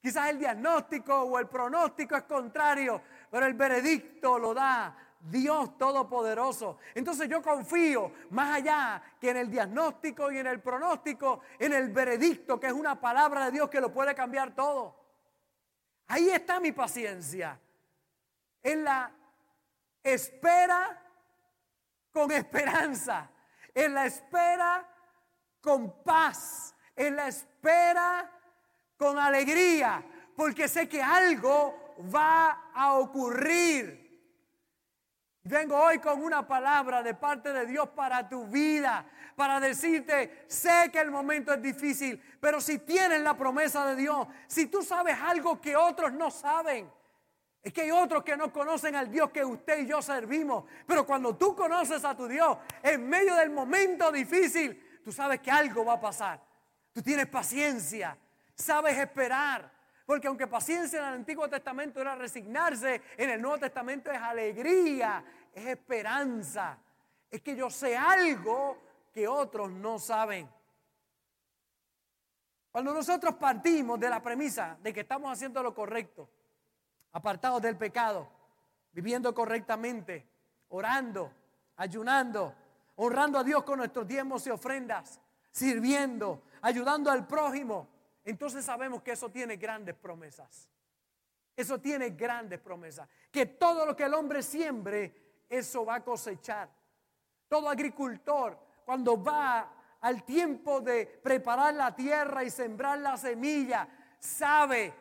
Quizás 0.00 0.28
el 0.30 0.38
diagnóstico 0.38 1.22
o 1.22 1.38
el 1.38 1.48
pronóstico 1.48 2.16
es 2.16 2.24
contrario, 2.24 3.00
pero 3.30 3.46
el 3.46 3.54
veredicto 3.54 4.38
lo 4.38 4.52
da 4.52 4.96
Dios 5.20 5.78
Todopoderoso. 5.78 6.78
Entonces 6.94 7.28
yo 7.28 7.40
confío 7.40 8.12
más 8.30 8.56
allá 8.56 9.02
que 9.20 9.30
en 9.30 9.38
el 9.38 9.50
diagnóstico 9.50 10.30
y 10.30 10.38
en 10.38 10.48
el 10.48 10.60
pronóstico, 10.60 11.40
en 11.58 11.72
el 11.72 11.90
veredicto, 11.90 12.58
que 12.60 12.66
es 12.66 12.72
una 12.72 13.00
palabra 13.00 13.46
de 13.46 13.52
Dios 13.52 13.70
que 13.70 13.80
lo 13.80 13.92
puede 13.92 14.14
cambiar 14.14 14.54
todo. 14.54 15.01
Ahí 16.12 16.28
está 16.28 16.60
mi 16.60 16.72
paciencia. 16.72 17.58
En 18.62 18.84
la 18.84 19.10
espera 20.02 21.02
con 22.12 22.30
esperanza. 22.30 23.30
En 23.74 23.94
la 23.94 24.04
espera 24.04 24.86
con 25.62 26.02
paz. 26.02 26.74
En 26.94 27.16
la 27.16 27.28
espera 27.28 28.30
con 28.98 29.18
alegría, 29.18 30.04
porque 30.36 30.68
sé 30.68 30.86
que 30.86 31.02
algo 31.02 31.96
va 32.14 32.70
a 32.74 32.92
ocurrir. 32.98 34.01
Vengo 35.44 35.76
hoy 35.76 35.98
con 35.98 36.22
una 36.22 36.46
palabra 36.46 37.02
de 37.02 37.14
parte 37.14 37.52
de 37.52 37.66
Dios 37.66 37.88
para 37.88 38.28
tu 38.28 38.46
vida, 38.46 39.04
para 39.34 39.58
decirte, 39.58 40.44
sé 40.46 40.88
que 40.92 41.00
el 41.00 41.10
momento 41.10 41.52
es 41.52 41.60
difícil, 41.60 42.22
pero 42.40 42.60
si 42.60 42.78
tienes 42.78 43.20
la 43.22 43.36
promesa 43.36 43.84
de 43.86 43.96
Dios, 43.96 44.28
si 44.46 44.66
tú 44.66 44.82
sabes 44.82 45.16
algo 45.20 45.60
que 45.60 45.74
otros 45.74 46.12
no 46.12 46.30
saben, 46.30 46.88
es 47.60 47.72
que 47.72 47.82
hay 47.82 47.90
otros 47.90 48.22
que 48.22 48.36
no 48.36 48.52
conocen 48.52 48.94
al 48.94 49.10
Dios 49.10 49.30
que 49.30 49.44
usted 49.44 49.80
y 49.80 49.86
yo 49.86 50.00
servimos, 50.00 50.64
pero 50.86 51.04
cuando 51.04 51.36
tú 51.36 51.56
conoces 51.56 52.04
a 52.04 52.16
tu 52.16 52.28
Dios, 52.28 52.58
en 52.80 53.08
medio 53.08 53.34
del 53.34 53.50
momento 53.50 54.12
difícil, 54.12 55.00
tú 55.04 55.10
sabes 55.10 55.40
que 55.40 55.50
algo 55.50 55.84
va 55.84 55.94
a 55.94 56.00
pasar. 56.00 56.40
Tú 56.92 57.02
tienes 57.02 57.26
paciencia, 57.26 58.16
sabes 58.54 58.96
esperar. 58.96 59.70
Porque 60.06 60.28
aunque 60.28 60.46
paciencia 60.46 61.00
en 61.00 61.08
el 61.08 61.14
Antiguo 61.14 61.48
Testamento 61.48 62.00
era 62.00 62.14
resignarse, 62.14 63.02
en 63.16 63.30
el 63.30 63.40
Nuevo 63.40 63.58
Testamento 63.58 64.10
es 64.10 64.18
alegría, 64.18 65.24
es 65.52 65.66
esperanza. 65.66 66.78
Es 67.30 67.40
que 67.40 67.54
yo 67.54 67.70
sé 67.70 67.96
algo 67.96 68.78
que 69.12 69.28
otros 69.28 69.70
no 69.70 69.98
saben. 69.98 70.48
Cuando 72.70 72.94
nosotros 72.94 73.34
partimos 73.34 74.00
de 74.00 74.08
la 74.08 74.22
premisa 74.22 74.78
de 74.82 74.92
que 74.92 75.00
estamos 75.00 75.30
haciendo 75.30 75.62
lo 75.62 75.74
correcto, 75.74 76.28
apartados 77.12 77.60
del 77.60 77.76
pecado, 77.76 78.28
viviendo 78.92 79.34
correctamente, 79.34 80.26
orando, 80.68 81.30
ayunando, 81.76 82.54
honrando 82.96 83.38
a 83.38 83.44
Dios 83.44 83.62
con 83.62 83.78
nuestros 83.78 84.08
diezmos 84.08 84.46
y 84.46 84.50
ofrendas, 84.50 85.20
sirviendo, 85.50 86.42
ayudando 86.62 87.10
al 87.10 87.26
prójimo, 87.26 87.88
entonces 88.24 88.64
sabemos 88.64 89.02
que 89.02 89.12
eso 89.12 89.30
tiene 89.30 89.56
grandes 89.56 89.94
promesas. 89.94 90.68
Eso 91.56 91.80
tiene 91.80 92.10
grandes 92.10 92.60
promesas. 92.60 93.08
Que 93.30 93.46
todo 93.46 93.84
lo 93.84 93.96
que 93.96 94.04
el 94.04 94.14
hombre 94.14 94.42
siembre, 94.42 95.44
eso 95.48 95.84
va 95.84 95.96
a 95.96 96.04
cosechar. 96.04 96.70
Todo 97.48 97.68
agricultor, 97.68 98.58
cuando 98.84 99.22
va 99.22 99.98
al 100.00 100.24
tiempo 100.24 100.80
de 100.80 101.06
preparar 101.06 101.74
la 101.74 101.94
tierra 101.94 102.42
y 102.42 102.50
sembrar 102.50 102.98
la 102.98 103.16
semilla, 103.16 103.88
sabe, 104.18 104.94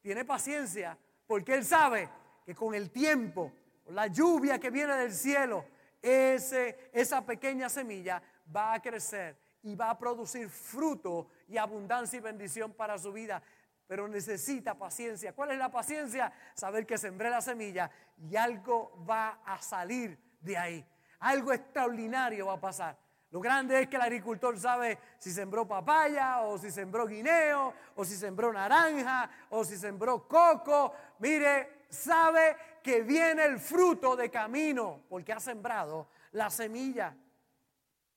tiene 0.00 0.24
paciencia, 0.24 0.96
porque 1.26 1.54
él 1.54 1.64
sabe 1.64 2.08
que 2.44 2.54
con 2.54 2.74
el 2.74 2.90
tiempo, 2.90 3.52
la 3.88 4.06
lluvia 4.06 4.58
que 4.58 4.70
viene 4.70 4.94
del 4.94 5.12
cielo, 5.12 5.64
ese, 6.00 6.90
esa 6.92 7.24
pequeña 7.26 7.68
semilla 7.68 8.22
va 8.54 8.74
a 8.74 8.80
crecer 8.82 9.36
y 9.62 9.74
va 9.74 9.90
a 9.90 9.98
producir 9.98 10.48
fruto 10.48 11.28
y 11.48 11.56
abundancia 11.56 12.16
y 12.16 12.20
bendición 12.20 12.72
para 12.72 12.98
su 12.98 13.12
vida. 13.12 13.42
Pero 13.86 14.06
necesita 14.06 14.74
paciencia. 14.74 15.32
¿Cuál 15.32 15.52
es 15.52 15.58
la 15.58 15.70
paciencia? 15.70 16.32
Saber 16.54 16.86
que 16.86 16.96
sembré 16.96 17.28
la 17.28 17.40
semilla 17.40 17.90
y 18.18 18.36
algo 18.36 19.04
va 19.08 19.40
a 19.44 19.60
salir 19.60 20.18
de 20.40 20.56
ahí. 20.56 20.86
Algo 21.18 21.52
extraordinario 21.52 22.46
va 22.46 22.54
a 22.54 22.60
pasar. 22.60 22.96
Lo 23.30 23.40
grande 23.40 23.82
es 23.82 23.88
que 23.88 23.96
el 23.96 24.02
agricultor 24.02 24.58
sabe 24.58 24.98
si 25.18 25.30
sembró 25.30 25.66
papaya 25.66 26.40
o 26.40 26.58
si 26.58 26.70
sembró 26.70 27.06
guineo 27.06 27.72
o 27.94 28.04
si 28.04 28.16
sembró 28.16 28.52
naranja 28.52 29.30
o 29.50 29.64
si 29.64 29.76
sembró 29.76 30.26
coco. 30.26 30.92
Mire, 31.20 31.84
sabe 31.88 32.56
que 32.82 33.02
viene 33.02 33.44
el 33.44 33.60
fruto 33.60 34.16
de 34.16 34.30
camino 34.30 35.02
porque 35.08 35.32
ha 35.32 35.38
sembrado 35.38 36.08
la 36.32 36.50
semilla. 36.50 37.14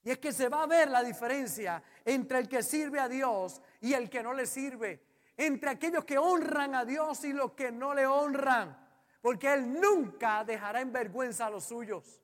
Y 0.03 0.11
es 0.11 0.17
que 0.17 0.33
se 0.33 0.49
va 0.49 0.63
a 0.63 0.67
ver 0.67 0.89
la 0.89 1.01
diferencia 1.01 1.81
entre 2.03 2.39
el 2.39 2.49
que 2.49 2.61
sirve 2.61 2.99
a 2.99 3.07
Dios 3.07 3.61
y 3.79 3.93
el 3.93 4.09
que 4.09 4.21
no 4.21 4.33
le 4.33 4.45
sirve. 4.45 5.01
Entre 5.37 5.69
aquellos 5.69 6.03
que 6.03 6.17
honran 6.17 6.75
a 6.75 6.83
Dios 6.83 7.23
y 7.23 7.31
los 7.31 7.53
que 7.53 7.71
no 7.71 7.93
le 7.93 8.05
honran. 8.05 8.77
Porque 9.21 9.53
Él 9.53 9.79
nunca 9.79 10.43
dejará 10.43 10.81
en 10.81 10.91
vergüenza 10.91 11.45
a 11.45 11.49
los 11.49 11.63
suyos. 11.63 12.21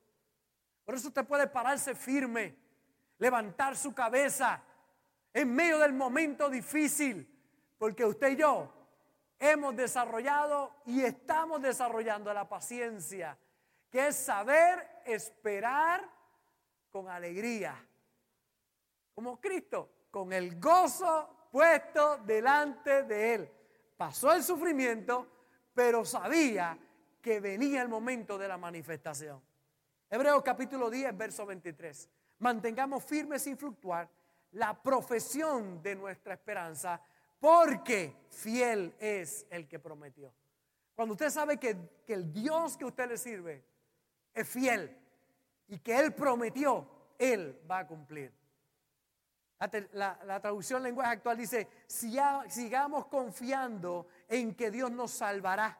Por 0.84 0.96
eso 0.96 1.08
usted 1.08 1.26
puede 1.26 1.48
pararse 1.48 1.96
firme, 1.96 2.56
levantar 3.18 3.78
su 3.78 3.94
cabeza 3.94 4.62
en 5.34 5.54
medio 5.54 5.80
del 5.80 5.94
momento 5.94 6.50
difícil. 6.50 7.26
Porque 7.78 8.04
usted 8.04 8.32
y 8.32 8.36
yo 8.36 8.74
hemos 9.40 9.76
desarrollado 9.76 10.76
y 10.86 11.02
estamos 11.02 11.62
desarrollando 11.62 12.34
la 12.34 12.50
paciencia, 12.50 13.38
que 13.90 14.08
es 14.08 14.18
saber 14.18 15.02
esperar 15.06 16.19
con 16.92 17.10
alegría. 17.10 17.76
Como 19.14 19.40
Cristo, 19.40 19.90
con 20.12 20.34
el 20.34 20.60
gozo 20.60 21.48
puesto 21.52 22.18
delante 22.20 23.04
de 23.04 23.34
Él. 23.36 23.52
Pasó 23.98 24.32
el 24.34 24.44
sufrimiento, 24.44 25.28
pero 25.74 26.06
sabía 26.06 26.78
que 27.22 27.40
venía 27.40 27.82
el 27.82 27.90
momento 27.90 28.38
de 28.38 28.48
la 28.48 28.58
manifestación. 28.58 29.42
Hebreos 30.10 30.42
capítulo 30.44 30.90
10, 30.90 31.18
verso 31.18 31.46
23. 31.46 32.10
Mantengamos 32.40 33.04
firmes 33.04 33.44
sin 33.44 33.58
fluctuar 33.58 34.10
la 34.52 34.82
profesión 34.82 35.82
de 35.84 35.96
nuestra 35.96 36.34
esperanza, 36.34 37.02
porque 37.40 38.16
fiel 38.30 38.96
es 39.00 39.46
el 39.50 39.68
que 39.68 39.80
prometió. 39.80 40.34
Cuando 40.96 41.14
usted 41.14 41.30
sabe 41.30 41.58
que, 41.58 41.78
que 42.06 42.14
el 42.14 42.32
Dios 42.32 42.76
que 42.76 42.86
usted 42.86 43.08
le 43.08 43.18
sirve 43.18 43.64
es 44.34 44.48
fiel, 44.48 44.98
y 45.70 45.80
que 45.80 45.98
Él 45.98 46.14
prometió, 46.14 46.88
Él 47.18 47.62
va 47.70 47.80
a 47.80 47.88
cumplir. 47.88 48.34
La, 49.92 50.40
traducción 50.42 50.82
lenguaje 50.82 51.12
actual 51.12 51.38
dice, 51.38 51.68
sigamos 51.88 53.08
confiando 53.08 54.08
en 54.28 54.56
que 54.56 54.72
Dios 54.72 54.90
nos 54.90 55.12
salvará. 55.12 55.78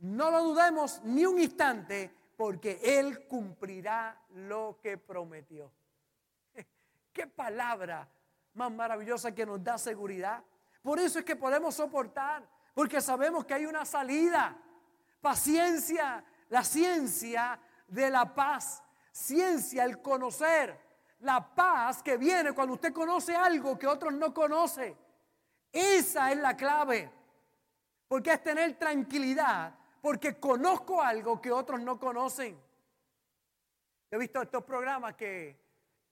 No 0.00 0.30
lo 0.30 0.42
dudemos 0.44 1.02
ni 1.04 1.24
un 1.24 1.40
instante 1.40 2.14
porque 2.36 2.80
Él 2.82 3.26
cumplirá 3.26 4.20
lo 4.30 4.78
que 4.82 4.98
prometió. 4.98 5.72
Qué 7.12 7.26
palabra 7.26 8.08
más 8.52 8.70
maravillosa 8.70 9.34
que 9.34 9.46
nos 9.46 9.62
da 9.64 9.78
seguridad. 9.78 10.44
Por 10.82 10.98
eso 10.98 11.18
es 11.18 11.24
que 11.24 11.34
podemos 11.34 11.74
soportar, 11.74 12.46
porque 12.74 13.00
sabemos 13.00 13.46
que 13.46 13.54
hay 13.54 13.66
una 13.66 13.84
salida. 13.86 14.56
Paciencia, 15.20 16.22
la 16.50 16.62
ciencia 16.62 17.58
de 17.88 18.10
la 18.10 18.34
paz 18.34 18.83
ciencia, 19.14 19.84
el 19.84 20.02
conocer, 20.02 20.76
la 21.20 21.54
paz 21.54 22.02
que 22.02 22.16
viene 22.16 22.52
cuando 22.52 22.74
usted 22.74 22.92
conoce 22.92 23.34
algo 23.34 23.78
que 23.78 23.86
otros 23.86 24.12
no 24.12 24.34
conocen. 24.34 24.96
Esa 25.72 26.32
es 26.32 26.38
la 26.38 26.56
clave. 26.56 27.10
Porque 28.08 28.32
es 28.32 28.42
tener 28.42 28.76
tranquilidad, 28.76 29.74
porque 30.02 30.38
conozco 30.38 31.00
algo 31.00 31.40
que 31.40 31.52
otros 31.52 31.80
no 31.80 31.98
conocen. 31.98 32.60
He 34.10 34.18
visto 34.18 34.42
estos 34.42 34.64
programas 34.64 35.14
que, 35.14 35.62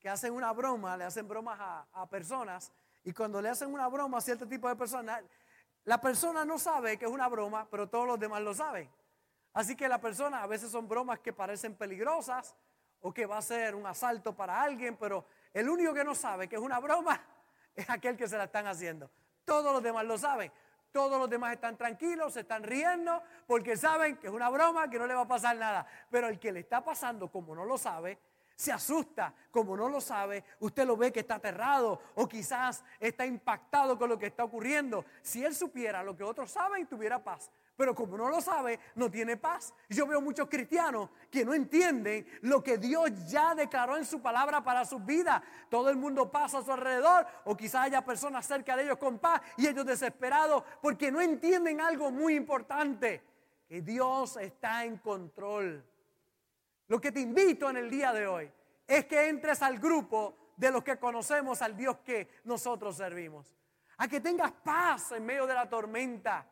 hacen 0.09 0.33
una 0.33 0.53
broma, 0.53 0.97
le 0.97 1.05
hacen 1.05 1.29
bromas 1.29 1.59
a, 1.61 1.87
a 1.93 2.09
personas, 2.09 2.73
y 3.05 3.13
cuando 3.13 3.43
le 3.43 3.49
hacen 3.49 3.73
una 3.73 3.89
broma 3.89 4.19
a 4.19 4.21
cierto 4.21 4.49
tipo 4.49 4.69
de 4.69 4.77
personas, 4.77 5.23
la 5.85 6.01
persona 6.01 6.45
no 6.45 6.59
sabe 6.59 6.97
que 6.97 7.05
es 7.05 7.11
una 7.11 7.29
broma, 7.29 7.69
pero 7.71 7.89
todos 7.89 8.07
los 8.07 8.19
demás 8.19 8.43
lo 8.43 8.55
saben. 8.55 8.91
Así 9.53 9.77
que 9.77 9.89
la 9.89 10.01
persona, 10.01 10.43
a 10.43 10.47
veces 10.47 10.71
son 10.71 10.89
bromas 10.89 11.19
que 11.19 11.33
parecen 11.33 11.77
peligrosas, 11.77 12.57
o 13.03 13.13
que 13.13 13.27
va 13.27 13.39
a 13.39 13.43
ser 13.43 13.75
un 13.75 13.87
asalto 13.87 14.35
para 14.35 14.63
alguien, 14.63 14.97
pero 14.97 15.27
el 15.53 15.69
único 15.69 15.93
que 15.93 16.05
no 16.05 16.15
sabe 16.15 16.49
que 16.49 16.57
es 16.57 16.63
una 16.63 16.81
broma 16.81 17.21
es 17.75 17.89
aquel 17.91 18.17
que 18.17 18.29
se 18.29 18.39
la 18.39 18.45
están 18.45 18.67
haciendo. 18.67 19.11
Todos 19.45 19.73
los 19.73 19.83
demás 19.83 20.05
lo 20.05 20.19
saben. 20.19 20.51
Todos 20.93 21.19
los 21.19 21.31
demás 21.31 21.55
están 21.55 21.79
tranquilos, 21.79 22.35
se 22.35 22.41
están 22.41 22.63
riendo 22.63 23.23
porque 23.47 23.79
saben 23.79 24.19
que 24.19 24.27
es 24.27 24.33
una 24.33 24.51
broma, 24.51 24.91
que 24.91 24.99
no 24.99 25.07
le 25.07 25.15
va 25.15 25.23
a 25.23 25.29
pasar 25.29 25.57
nada. 25.57 25.87
Pero 26.11 26.29
el 26.29 26.39
que 26.39 26.53
le 26.53 26.61
está 26.61 26.85
pasando, 26.85 27.29
como 27.33 27.55
no 27.55 27.65
lo 27.65 27.79
sabe, 27.79 28.19
se 28.55 28.73
asusta, 28.73 29.35
como 29.51 29.75
no 29.75 29.89
lo 29.89 30.03
sabe, 30.03 30.45
usted 30.61 30.87
lo 30.87 30.97
ve 30.97 31.11
que 31.11 31.21
está 31.21 31.37
aterrado 31.37 32.01
o 32.15 32.29
quizás 32.29 32.85
está 33.01 33.25
impactado 33.25 33.99
con 33.99 34.11
lo 34.11 34.19
que 34.19 34.27
está 34.27 34.45
ocurriendo. 34.45 35.07
Si 35.23 35.43
él 35.43 35.55
supiera 35.55 36.03
lo 36.03 36.15
que 36.15 36.25
otros 36.25 36.51
saben, 36.51 36.87
tuviera 36.87 37.25
paz. 37.25 37.51
Pero 37.83 37.97
como 37.97 38.17
no 38.17 38.29
lo 38.29 38.41
sabe, 38.41 38.79
no 38.95 39.11
tiene 39.11 39.37
paz. 39.37 39.75
Yo 39.89 40.07
veo 40.07 40.21
muchos 40.21 40.49
cristianos 40.49 41.11
que 41.29 41.45
no 41.45 41.53
entienden 41.53 42.25
lo 42.43 42.63
que 42.63 42.79
Dios 42.79 43.11
ya 43.27 43.57
declaró 43.57 43.97
en 43.97 44.05
su 44.05 44.23
palabra 44.23 44.63
para 44.63 44.85
sus 44.85 45.05
vidas. 45.05 45.43
Todo 45.69 45.91
el 45.91 45.97
mundo 45.97 46.31
pasa 46.31 46.59
a 46.59 46.63
su 46.63 46.71
alrededor 46.71 47.27
o 47.45 47.57
quizás 47.57 47.87
haya 47.87 48.05
personas 48.05 48.47
cerca 48.47 48.77
de 48.77 48.85
ellos 48.85 48.99
con 48.99 49.19
paz 49.19 49.43
y 49.57 49.67
ellos 49.67 49.85
desesperados 49.85 50.63
porque 50.81 51.11
no 51.11 51.21
entienden 51.21 51.81
algo 51.81 52.13
muy 52.13 52.37
importante, 52.37 53.21
que 53.67 53.83
Dios 53.83 54.37
está 54.37 54.85
en 54.85 54.99
control. 54.99 55.85
Lo 56.87 57.01
que 57.01 57.11
te 57.11 57.19
invito 57.19 57.69
en 57.69 57.79
el 57.79 57.91
día 57.91 58.13
de 58.13 58.29
hoy 58.29 58.53
es 58.87 59.07
que 59.07 59.29
entres 59.29 59.61
al 59.61 59.81
grupo 59.81 60.53
de 60.57 60.71
los 60.71 60.85
que 60.85 61.01
conocemos 61.01 61.61
al 61.63 61.77
Dios 61.77 61.97
que 62.05 62.29
nosotros 62.45 62.97
servimos. 62.97 63.53
A 63.97 64.07
que 64.07 64.21
tengas 64.21 64.53
paz 64.53 65.11
en 65.11 65.27
medio 65.27 65.49
de 65.49 65.55
la 65.55 65.69
tormenta 65.69 66.47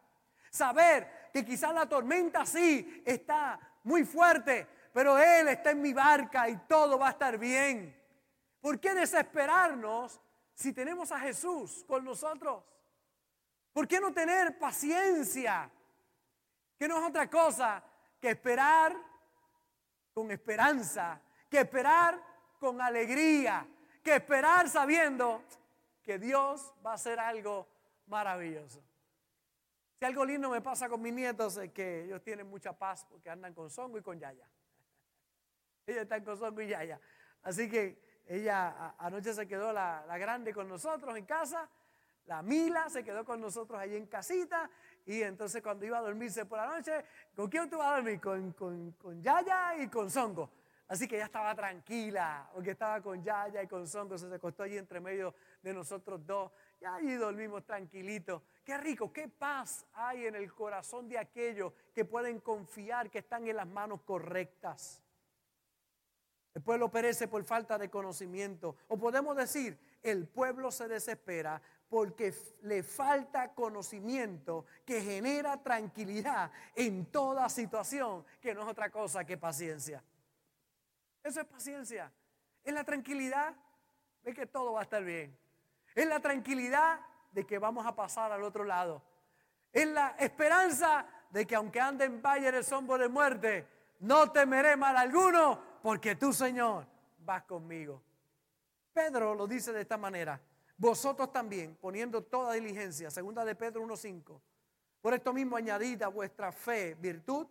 Saber 0.51 1.20
que 1.33 1.45
quizás 1.45 1.75
la 1.75 1.89
tormenta 1.89 2.45
sí 2.45 3.03
está 3.05 3.59
muy 3.85 4.05
fuerte, 4.05 4.67
pero 4.93 5.19
Él 5.19 5.49
está 5.49 5.71
en 5.71 5.83
mi 5.83 5.93
barca 5.93 6.49
y 6.49 6.57
todo 6.67 6.99
va 6.99 7.09
a 7.09 7.11
estar 7.11 7.39
bien. 7.39 7.97
¿Por 8.61 8.79
qué 8.79 8.95
desesperarnos 8.95 10.21
si 10.55 10.73
tenemos 10.73 11.11
a 11.13 11.21
Jesús 11.21 11.85
con 11.87 12.05
nosotros? 12.05 12.63
¿Por 13.73 13.87
qué 13.87 14.01
no 14.01 14.13
tener 14.13 14.59
paciencia? 14.59 15.71
Que 16.79 16.89
no 16.89 16.99
es 16.99 17.09
otra 17.09 17.29
cosa 17.31 17.83
que 18.21 18.31
esperar 18.31 18.97
con 20.13 20.31
esperanza, 20.31 21.21
que 21.49 21.61
esperar 21.61 22.23
con 22.59 22.81
alegría, 22.81 23.67
que 24.03 24.17
esperar 24.17 24.69
sabiendo 24.69 25.43
que 26.03 26.19
Dios 26.19 26.75
va 26.85 26.93
a 26.93 26.95
hacer 26.95 27.19
algo 27.19 27.67
maravilloso. 28.07 28.83
Si 30.01 30.07
algo 30.07 30.25
lindo 30.25 30.49
me 30.49 30.63
pasa 30.63 30.89
con 30.89 31.03
mis 31.03 31.13
nietos 31.13 31.59
es 31.59 31.73
que 31.73 32.05
ellos 32.05 32.23
tienen 32.23 32.49
mucha 32.49 32.73
paz 32.73 33.05
porque 33.05 33.29
andan 33.29 33.53
con 33.53 33.69
Songo 33.69 33.99
y 33.99 34.03
con 34.03 34.19
Yaya. 34.19 34.49
Ellos 35.87 36.05
están 36.05 36.25
con 36.25 36.39
Songo 36.39 36.63
y 36.63 36.69
Yaya. 36.69 36.99
Así 37.43 37.69
que 37.69 38.23
ella 38.27 38.95
anoche 38.97 39.35
se 39.35 39.47
quedó 39.47 39.75
la, 39.75 40.03
grande 40.17 40.55
con 40.55 40.71
nosotros 40.71 41.15
en 41.19 41.27
casa, 41.27 41.69
la 42.25 42.41
Mila 42.41 42.89
se 42.89 43.05
quedó 43.05 43.27
con 43.27 43.43
nosotros 43.43 43.79
allí 43.79 43.95
en 43.95 44.07
casita 44.07 44.71
y 45.05 45.21
entonces 45.21 45.63
cuando 45.63 45.85
iba 45.85 45.99
a 45.99 46.01
dormirse 46.01 46.47
por 46.47 46.57
la 46.57 46.67
noche, 46.67 47.05
¿con 47.37 47.51
quién 47.51 47.69
tú 47.69 47.77
vas 47.77 47.89
a 47.89 47.95
dormir? 47.97 48.23
Con, 48.23 48.53
con, 48.53 48.93
con 48.93 49.23
Yaya 49.23 49.77
y 49.83 49.89
con 49.89 50.11
Songo. 50.11 50.51
Así 50.91 51.07
que 51.07 51.15
ella 51.15 51.27
estaba 51.27 51.55
tranquila, 51.55 52.51
porque 52.53 52.73
estaba 52.73 53.01
con 53.01 53.23
Yaya 53.23 53.63
y 53.63 53.69
con 53.69 53.87
Songo, 53.87 54.19
se 54.19 54.27
acostó 54.35 54.65
allí 54.65 54.77
entre 54.77 54.99
medio 54.99 55.33
de 55.63 55.73
nosotros 55.73 56.27
dos. 56.27 56.51
Y 56.81 56.85
allí 56.85 57.15
dormimos 57.15 57.65
tranquilitos. 57.65 58.43
Qué 58.65 58.77
rico, 58.77 59.13
qué 59.13 59.29
paz 59.29 59.87
hay 59.93 60.27
en 60.27 60.35
el 60.35 60.53
corazón 60.53 61.09
de 61.09 61.17
aquellos 61.17 61.73
que 61.95 62.05
pueden 62.05 62.41
confiar 62.41 63.09
que 63.09 63.21
están 63.21 63.47
en 63.47 63.55
las 63.55 63.69
manos 63.69 64.01
correctas. 64.01 65.01
El 66.55 66.63
pueblo 66.63 66.91
perece 66.91 67.29
por 67.29 67.45
falta 67.45 67.79
de 67.79 67.89
conocimiento. 67.89 68.75
O 68.89 68.99
podemos 68.99 69.37
decir, 69.37 69.79
el 70.03 70.27
pueblo 70.27 70.73
se 70.73 70.89
desespera 70.89 71.63
porque 71.89 72.35
le 72.63 72.83
falta 72.83 73.55
conocimiento 73.55 74.65
que 74.85 75.01
genera 75.03 75.63
tranquilidad 75.63 76.51
en 76.75 77.07
toda 77.07 77.49
situación, 77.49 78.25
que 78.41 78.57
no 78.57 78.63
es 78.63 78.67
otra 78.67 78.91
cosa 78.91 79.25
que 79.25 79.39
paciencia. 79.39 80.03
Eso 81.23 81.41
es 81.41 81.47
paciencia. 81.47 82.13
Es 82.63 82.75
la 82.75 82.85
tranquilidad 82.85 83.55
de 84.23 84.35
que 84.35 84.47
todo 84.47 84.73
va 84.73 84.81
a 84.81 84.83
estar 84.83 85.05
bien. 85.05 85.37
Es 85.95 86.07
la 86.07 86.21
tranquilidad 86.21 87.01
de 87.33 87.47
que 87.47 87.59
vamos 87.59 87.87
a 87.87 87.95
pasar 87.95 88.33
al 88.33 88.43
otro 88.43 88.65
lado. 88.65 89.03
Es 89.73 89.87
la 89.87 90.17
esperanza 90.19 91.07
de 91.31 91.47
que 91.47 91.55
aunque 91.55 91.81
ande 91.81 92.05
en 92.05 92.21
valle 92.21 92.51
de 92.51 92.63
sombra 92.63 92.99
de 92.99 93.09
muerte, 93.09 93.67
no 94.01 94.31
temeré 94.33 94.77
mal 94.77 94.97
alguno, 94.97 95.61
porque 95.83 96.17
tú, 96.17 96.33
Señor, 96.33 96.87
vas 97.19 97.45
conmigo. 97.45 98.03
Pedro 98.93 99.35
lo 99.35 99.47
dice 99.47 99.73
de 99.73 99.83
esta 99.83 99.97
manera. 99.97 100.41
Vosotros 100.77 101.31
también, 101.31 101.77
poniendo 101.77 102.23
toda 102.23 102.55
diligencia, 102.55 103.11
segunda 103.11 103.45
de 103.45 103.55
Pedro 103.55 103.83
1.5, 103.83 104.41
por 105.01 105.15
esto 105.15 105.33
mismo 105.33 105.57
añadid 105.57 106.03
a 106.03 106.09
vuestra 106.09 106.51
fe 106.53 106.95
virtud, 106.95 107.47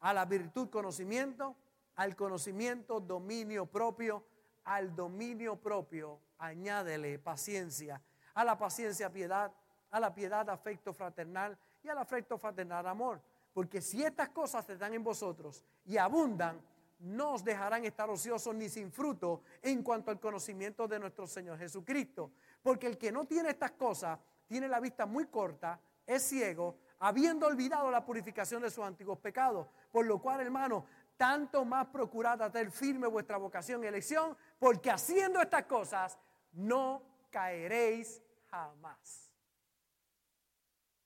a 0.00 0.14
la 0.14 0.24
virtud 0.24 0.70
conocimiento, 0.70 1.54
al 2.00 2.16
conocimiento 2.16 2.98
dominio 2.98 3.66
propio, 3.66 4.24
al 4.64 4.96
dominio 4.96 5.56
propio 5.56 6.18
añádele 6.38 7.18
paciencia, 7.18 8.00
a 8.32 8.42
la 8.42 8.56
paciencia 8.56 9.12
piedad, 9.12 9.52
a 9.90 10.00
la 10.00 10.14
piedad 10.14 10.48
afecto 10.48 10.94
fraternal 10.94 11.58
y 11.82 11.90
al 11.90 11.98
afecto 11.98 12.38
fraternal 12.38 12.86
amor. 12.86 13.20
Porque 13.52 13.82
si 13.82 14.02
estas 14.02 14.30
cosas 14.30 14.66
están 14.70 14.94
en 14.94 15.04
vosotros 15.04 15.62
y 15.84 15.98
abundan, 15.98 16.62
no 17.00 17.34
os 17.34 17.44
dejarán 17.44 17.84
estar 17.84 18.08
ociosos 18.08 18.54
ni 18.54 18.70
sin 18.70 18.90
fruto 18.90 19.42
en 19.60 19.82
cuanto 19.82 20.10
al 20.10 20.18
conocimiento 20.18 20.88
de 20.88 21.00
nuestro 21.00 21.26
Señor 21.26 21.58
Jesucristo. 21.58 22.32
Porque 22.62 22.86
el 22.86 22.96
que 22.96 23.12
no 23.12 23.26
tiene 23.26 23.50
estas 23.50 23.72
cosas 23.72 24.18
tiene 24.46 24.68
la 24.68 24.80
vista 24.80 25.04
muy 25.04 25.26
corta, 25.26 25.78
es 26.06 26.22
ciego, 26.22 26.78
habiendo 26.98 27.46
olvidado 27.46 27.90
la 27.90 28.04
purificación 28.04 28.62
de 28.62 28.70
sus 28.70 28.84
antiguos 28.84 29.18
pecados. 29.18 29.66
Por 29.90 30.06
lo 30.06 30.18
cual, 30.18 30.40
hermano, 30.40 30.86
tanto 31.20 31.66
más 31.66 31.86
procurad 31.88 32.40
hacer 32.40 32.70
firme 32.70 33.06
vuestra 33.06 33.36
vocación 33.36 33.84
y 33.84 33.86
elección, 33.86 34.34
porque 34.58 34.90
haciendo 34.90 35.38
estas 35.42 35.66
cosas 35.66 36.18
no 36.52 37.02
caeréis 37.28 38.22
jamás. 38.50 39.30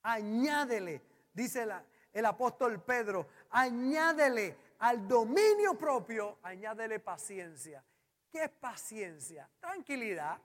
Añádele, 0.05 1.03
dice 1.33 1.66
el 2.12 2.27
apóstol 2.27 2.81
Pedro, 2.81 3.27
añádele 3.50 4.57
al 4.79 5.09
dominio 5.09 5.77
propio, 5.77 6.38
añádele 6.44 7.00
paciencia. 7.00 7.85
¿Qué 8.31 8.44
es 8.44 8.50
paciencia? 8.50 9.50
Tranquilidad. 9.59 10.38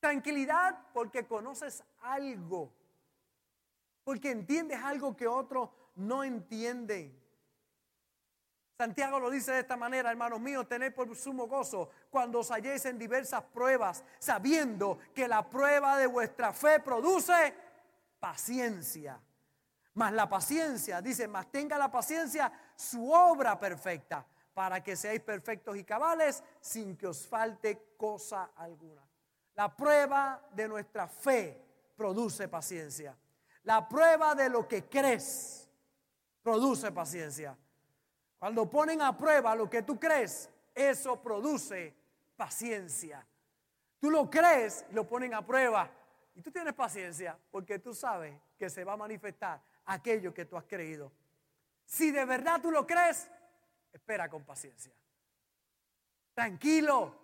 Tranquilidad 0.00 0.88
porque 0.92 1.26
conoces 1.26 1.82
algo, 2.02 2.70
porque 4.04 4.30
entiendes 4.32 4.80
algo 4.82 5.16
que 5.16 5.26
otros 5.26 5.70
no 5.94 6.22
entienden. 6.22 7.23
Santiago 8.76 9.20
lo 9.20 9.30
dice 9.30 9.52
de 9.52 9.60
esta 9.60 9.76
manera, 9.76 10.10
hermanos 10.10 10.40
míos, 10.40 10.66
tened 10.68 10.92
por 10.92 11.14
sumo 11.14 11.46
gozo 11.46 11.90
cuando 12.10 12.40
os 12.40 12.50
halléis 12.50 12.84
en 12.86 12.98
diversas 12.98 13.42
pruebas, 13.44 14.02
sabiendo 14.18 14.98
que 15.14 15.28
la 15.28 15.48
prueba 15.48 15.96
de 15.96 16.08
vuestra 16.08 16.52
fe 16.52 16.80
produce 16.80 17.54
paciencia. 18.18 19.20
Mas 19.94 20.12
la 20.12 20.28
paciencia, 20.28 21.00
dice, 21.00 21.28
mas 21.28 21.52
tenga 21.52 21.78
la 21.78 21.88
paciencia 21.88 22.52
su 22.74 23.12
obra 23.12 23.60
perfecta, 23.60 24.26
para 24.52 24.82
que 24.82 24.96
seáis 24.96 25.20
perfectos 25.20 25.76
y 25.76 25.84
cabales 25.84 26.42
sin 26.60 26.96
que 26.96 27.06
os 27.06 27.28
falte 27.28 27.94
cosa 27.96 28.50
alguna. 28.56 29.02
La 29.54 29.74
prueba 29.76 30.48
de 30.50 30.66
nuestra 30.66 31.06
fe 31.06 31.60
produce 31.96 32.48
paciencia. 32.48 33.16
La 33.62 33.88
prueba 33.88 34.34
de 34.34 34.48
lo 34.48 34.66
que 34.66 34.88
crees 34.88 35.68
produce 36.42 36.90
paciencia. 36.90 37.56
Cuando 38.44 38.68
ponen 38.70 39.00
a 39.00 39.16
prueba 39.16 39.54
lo 39.54 39.70
que 39.70 39.80
tú 39.80 39.98
crees, 39.98 40.50
eso 40.74 41.18
produce 41.22 41.94
paciencia. 42.36 43.26
Tú 43.98 44.10
lo 44.10 44.28
crees 44.28 44.84
y 44.90 44.92
lo 44.92 45.08
ponen 45.08 45.32
a 45.32 45.40
prueba. 45.40 45.90
Y 46.34 46.42
tú 46.42 46.50
tienes 46.50 46.74
paciencia 46.74 47.38
porque 47.50 47.78
tú 47.78 47.94
sabes 47.94 48.38
que 48.58 48.68
se 48.68 48.84
va 48.84 48.92
a 48.92 48.96
manifestar 48.98 49.62
aquello 49.86 50.34
que 50.34 50.44
tú 50.44 50.58
has 50.58 50.64
creído. 50.64 51.10
Si 51.86 52.10
de 52.10 52.26
verdad 52.26 52.60
tú 52.60 52.70
lo 52.70 52.86
crees, 52.86 53.30
espera 53.90 54.28
con 54.28 54.44
paciencia. 54.44 54.92
Tranquilo. 56.34 57.18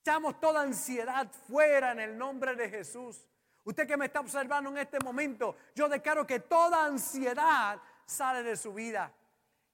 Echamos 0.00 0.40
toda 0.40 0.62
ansiedad 0.62 1.30
fuera 1.46 1.92
en 1.92 2.00
el 2.00 2.18
nombre 2.18 2.56
de 2.56 2.68
Jesús. 2.68 3.24
Usted 3.62 3.86
que 3.86 3.96
me 3.96 4.06
está 4.06 4.18
observando 4.18 4.68
en 4.68 4.78
este 4.78 4.98
momento, 4.98 5.54
yo 5.76 5.88
declaro 5.88 6.26
que 6.26 6.40
toda 6.40 6.86
ansiedad 6.86 7.80
sale 8.04 8.42
de 8.42 8.56
su 8.56 8.74
vida 8.74 9.12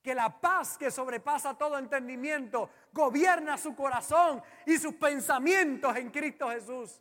que 0.03 0.15
la 0.15 0.41
paz 0.41 0.77
que 0.77 0.91
sobrepasa 0.91 1.57
todo 1.57 1.79
entendimiento 1.79 2.69
gobierna 2.93 3.57
su 3.57 3.75
corazón 3.75 4.43
y 4.67 4.77
sus 4.77 4.95
pensamientos 4.95 5.97
en 5.97 6.11
Cristo 6.11 6.51
Jesús. 6.51 7.01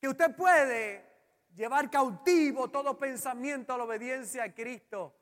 Que 0.00 0.08
usted 0.08 0.36
puede 0.36 1.04
llevar 1.54 1.90
cautivo 1.90 2.70
todo 2.70 2.98
pensamiento 2.98 3.72
a 3.72 3.78
la 3.78 3.84
obediencia 3.84 4.44
a 4.44 4.54
Cristo. 4.54 5.16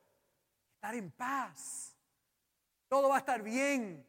Estar 0.75 0.95
en 0.95 1.12
paz. 1.12 1.97
Todo 2.88 3.09
va 3.09 3.16
a 3.16 3.18
estar 3.21 3.42
bien. 3.42 4.05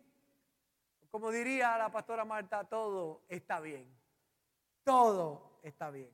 Como 1.11 1.29
diría 1.29 1.77
la 1.77 1.91
pastora 1.91 2.25
Marta, 2.25 2.63
todo 2.63 3.21
está 3.29 3.59
bien. 3.59 3.87
Todo 4.83 5.59
está 5.61 5.91
bien. 5.91 6.11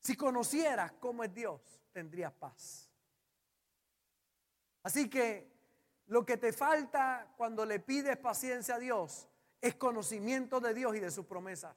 Si 0.00 0.16
conocieras 0.16 0.92
cómo 1.00 1.24
es 1.24 1.32
Dios, 1.32 1.80
tendrías 1.92 2.32
paz. 2.32 2.90
Así 4.82 5.08
que 5.08 5.51
lo 6.06 6.26
que 6.26 6.36
te 6.36 6.52
falta 6.52 7.32
cuando 7.36 7.64
le 7.64 7.80
pides 7.80 8.16
paciencia 8.16 8.76
a 8.76 8.78
Dios 8.78 9.28
es 9.60 9.74
conocimiento 9.76 10.60
de 10.60 10.74
Dios 10.74 10.96
y 10.96 11.00
de 11.00 11.10
sus 11.10 11.26
promesas. 11.26 11.76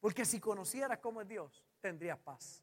Porque 0.00 0.24
si 0.24 0.40
conocieras 0.40 0.98
cómo 0.98 1.20
es 1.20 1.28
Dios, 1.28 1.64
tendrías 1.80 2.18
paz. 2.18 2.62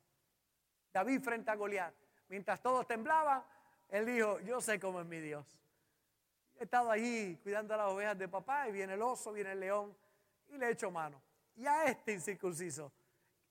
David 0.92 1.22
frente 1.22 1.52
a 1.52 1.56
Goliat, 1.56 1.94
mientras 2.28 2.62
todos 2.62 2.86
temblaban, 2.88 3.44
él 3.90 4.06
dijo, 4.06 4.40
yo 4.42 4.60
sé 4.60 4.80
cómo 4.80 5.00
es 5.00 5.06
mi 5.06 5.20
Dios. 5.20 5.46
He 6.60 6.64
estado 6.64 6.92
allí 6.92 7.38
cuidando 7.44 7.78
las 7.78 7.88
ovejas 7.88 8.18
de 8.18 8.28
papá 8.28 8.68
y 8.68 8.72
viene 8.72 8.96
el 8.96 9.02
oso, 9.02 9.32
viene 9.32 9.52
el 9.52 9.60
león 9.60 9.96
y 10.50 10.58
le 10.58 10.72
echo 10.72 10.92
mano. 10.92 11.22
Y 11.56 11.66
a 11.66 11.86
este 11.86 12.14
incircunciso, 12.14 12.92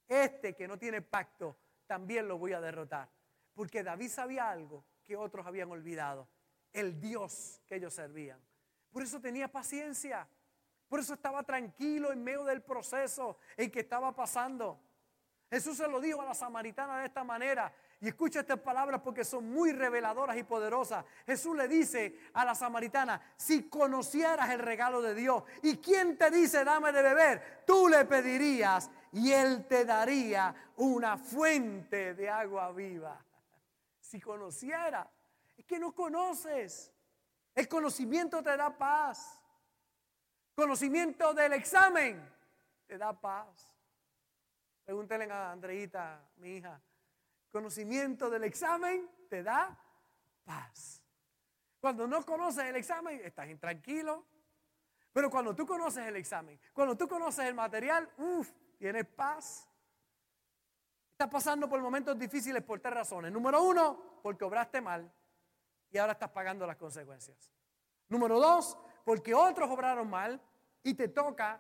este 0.07 0.55
que 0.55 0.69
no 0.69 0.79
tiene 0.79 1.03
pacto, 1.03 1.57
también 1.87 2.29
lo 2.29 2.37
voy 2.37 2.53
a 2.53 2.61
derrotar. 2.61 3.09
Porque 3.55 3.83
David 3.83 4.11
sabía 4.11 4.51
algo 4.51 4.85
que 5.05 5.17
otros 5.17 5.47
habían 5.47 5.71
olvidado 5.71 6.29
el 6.77 7.01
Dios 7.01 7.61
que 7.67 7.77
ellos 7.77 7.95
servían. 7.95 8.39
Por 8.91 9.03
eso 9.03 9.21
tenía 9.21 9.49
paciencia. 9.49 10.29
Por 10.89 11.01
eso 11.01 11.15
estaba 11.15 11.43
tranquilo 11.43 12.13
en 12.13 12.23
medio 12.23 12.45
del 12.45 12.63
proceso 12.63 13.39
en 13.57 13.71
que 13.71 13.81
estaba 13.81 14.15
pasando. 14.15 14.79
Jesús 15.51 15.77
se 15.79 15.89
lo 15.89 16.01
dijo 16.01 16.21
a 16.21 16.27
la 16.27 16.35
samaritana 16.35 17.01
de 17.01 17.07
esta 17.07 17.25
manera. 17.25 17.73
Y 18.01 18.09
escucha 18.09 18.41
estas 18.41 18.61
palabras 18.61 19.01
porque 19.03 19.25
son 19.25 19.51
muy 19.51 19.73
reveladoras 19.73 20.37
y 20.37 20.43
poderosas. 20.43 21.05
Jesús 21.25 21.57
le 21.57 21.67
dice 21.67 22.19
a 22.35 22.45
la 22.45 22.55
samaritana, 22.55 23.21
si 23.37 23.71
conocieras 23.71 24.51
el 24.51 24.59
regalo 24.59 25.01
de 25.01 25.15
Dios 25.15 25.45
y 25.63 25.79
quién 25.79 26.19
te 26.19 26.31
dice 26.31 26.63
dame 26.63 26.93
de 26.93 27.03
beber, 27.03 27.63
tú 27.67 27.89
le 27.89 28.05
pedirías 28.05 28.91
y 29.13 29.33
Él 29.33 29.67
te 29.67 29.87
daría 29.87 30.55
una 30.77 31.17
fuente 31.17 32.13
de 32.15 32.29
agua 32.29 32.71
viva. 32.73 33.25
Si 33.99 34.21
conociera, 34.21 35.09
que 35.67 35.79
no 35.79 35.95
conoces. 35.95 36.93
El 37.55 37.69
conocimiento 37.69 38.43
te 38.43 38.57
da 38.57 38.77
paz. 38.77 39.41
Conocimiento 40.55 41.35
del 41.35 41.55
examen 41.55 42.23
te 42.87 42.97
da 42.97 43.13
paz. 43.13 43.75
Pregúntenle 44.85 45.31
a 45.31 45.53
Andreita, 45.53 46.23
mi 46.37 46.57
hija. 46.57 46.81
Conocimiento 47.51 48.31
del 48.31 48.45
examen 48.45 49.11
te 49.29 49.43
da 49.43 49.77
paz. 50.45 51.03
Cuando 51.81 52.07
no 52.07 52.25
conoces 52.25 52.65
el 52.65 52.77
examen, 52.77 53.21
estás 53.25 53.49
intranquilo. 53.49 54.25
Pero 55.13 55.31
cuando 55.31 55.55
tú 55.55 55.67
conoces 55.67 56.07
el 56.07 56.17
examen, 56.17 56.61
cuando 56.73 56.97
tú 56.97 57.09
conoces 57.09 57.47
el 57.47 57.55
material, 57.55 58.09
uff, 58.19 58.51
tienes 58.79 59.07
paz. 59.07 59.67
Estás 61.13 61.29
pasando 61.31 61.69
por 61.69 61.81
momentos 61.81 62.19
difíciles 62.19 62.63
por 62.63 62.81
tres 62.81 62.93
razones. 62.93 63.33
Número 63.33 63.63
uno, 63.63 64.21
porque 64.23 64.45
obraste 64.45 64.83
mal 64.83 65.11
y 65.97 65.99
ahora 65.99 66.13
estás 66.13 66.29
pagando 66.29 66.67
las 66.67 66.77
consecuencias. 66.77 67.51
Número 68.11 68.39
dos, 68.39 68.77
porque 69.03 69.35
otros 69.35 69.71
obraron 69.71 70.11
mal 70.11 70.39
y 70.83 70.93
te 70.93 71.09
toca 71.09 71.59